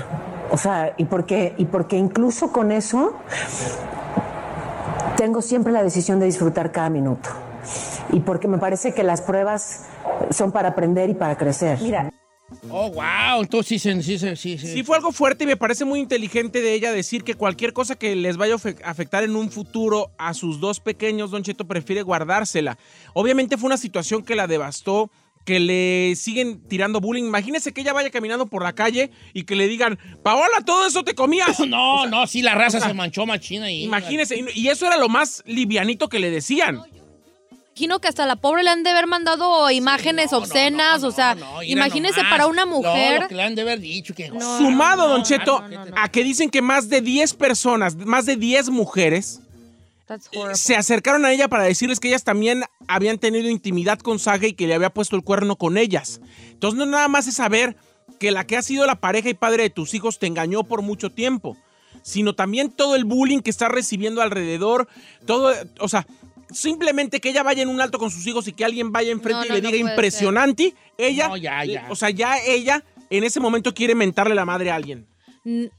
[0.51, 3.15] O sea, y porque, y porque incluso con eso
[5.17, 7.31] tengo siempre la decisión de disfrutar cada minuto.
[8.13, 9.87] Y porque me parece que las pruebas
[10.31, 11.79] son para aprender y para crecer.
[11.81, 12.11] Mira,
[12.71, 13.41] Oh, wow.
[13.43, 14.59] Entonces sí, sí, sí, sí, sí.
[14.59, 17.97] Sí, fue algo fuerte y me parece muy inteligente de ella decir que cualquier cosa
[17.97, 21.67] que les vaya a afe- afectar en un futuro a sus dos pequeños, Don Cheto
[21.67, 22.79] prefiere guardársela.
[23.13, 25.11] Obviamente fue una situación que la devastó,
[25.45, 27.25] que le siguen tirando bullying.
[27.25, 31.03] Imagínese que ella vaya caminando por la calle y que le digan, Paola, todo eso
[31.03, 31.59] te comías.
[31.67, 33.85] No, no, sí, la raza o sea, se manchó machina ahí.
[33.85, 36.81] Imagínese, y y eso era lo más livianito que le decían.
[37.75, 42.19] Imagino que hasta la pobre le han de haber mandado imágenes obscenas, o sea, imagínese
[42.19, 43.23] nomás, para una mujer.
[43.23, 44.29] Lo, que le han de haber dicho que...
[44.29, 45.61] Sumado, Don Cheto,
[45.97, 49.41] a que dicen que más de 10 personas, más de 10 mujeres
[50.09, 50.55] horrible.
[50.55, 54.53] se acercaron a ella para decirles que ellas también habían tenido intimidad con Saga y
[54.53, 56.21] que le había puesto el cuerno con ellas.
[56.53, 57.77] Entonces no nada más es saber
[58.21, 60.83] que la que ha sido la pareja y padre de tus hijos te engañó por
[60.83, 61.57] mucho tiempo,
[62.03, 64.87] sino también todo el bullying que está recibiendo alrededor,
[65.27, 66.07] todo, o sea,
[66.53, 69.49] simplemente que ella vaya en un alto con sus hijos y que alguien vaya enfrente
[69.49, 71.87] No, y le no diga impresionante, ella, No, ya, ya.
[71.91, 75.07] o sea, ya ella en ese momento quiere mentarle la madre a alguien.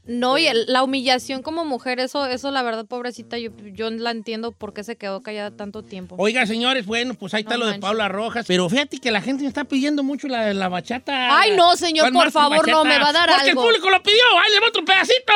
[0.04, 4.12] No, y el- la humillación como mujer, eso, eso la verdad, pobrecita, yo, yo la
[4.12, 6.14] entiendo por qué se quedó callada tanto tiempo.
[6.20, 7.80] Oiga, señores, bueno, pues ahí está No lo de.
[7.80, 8.44] Paula Rojas.
[8.46, 11.36] Pero fíjate que la gente me está pidiendo mucho la, la bachata.
[11.36, 13.62] Ay, no, señor, ¿Cuál por favor, no, me va a dar Porque algo.
[13.62, 14.22] el público lo pidió.
[14.40, 15.32] ¡Ahí le va otro pedacito!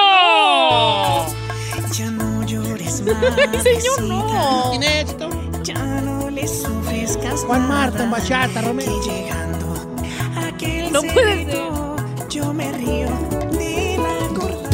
[1.99, 2.30] Ya no
[3.63, 4.71] Señor, no.
[4.71, 5.31] ¿Quién es esto?
[5.63, 9.01] Ya no le ofrezcas Juan Marta en nada, bachata, Romeo.
[9.01, 9.75] que llegando
[10.49, 11.97] aquel No puede secreto,
[12.29, 13.09] Yo me río
[13.53, 14.71] de la acordada.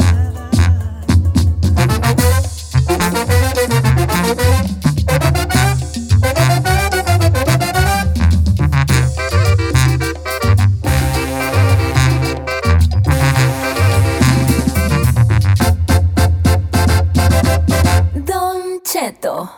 [18.87, 19.56] Cheto.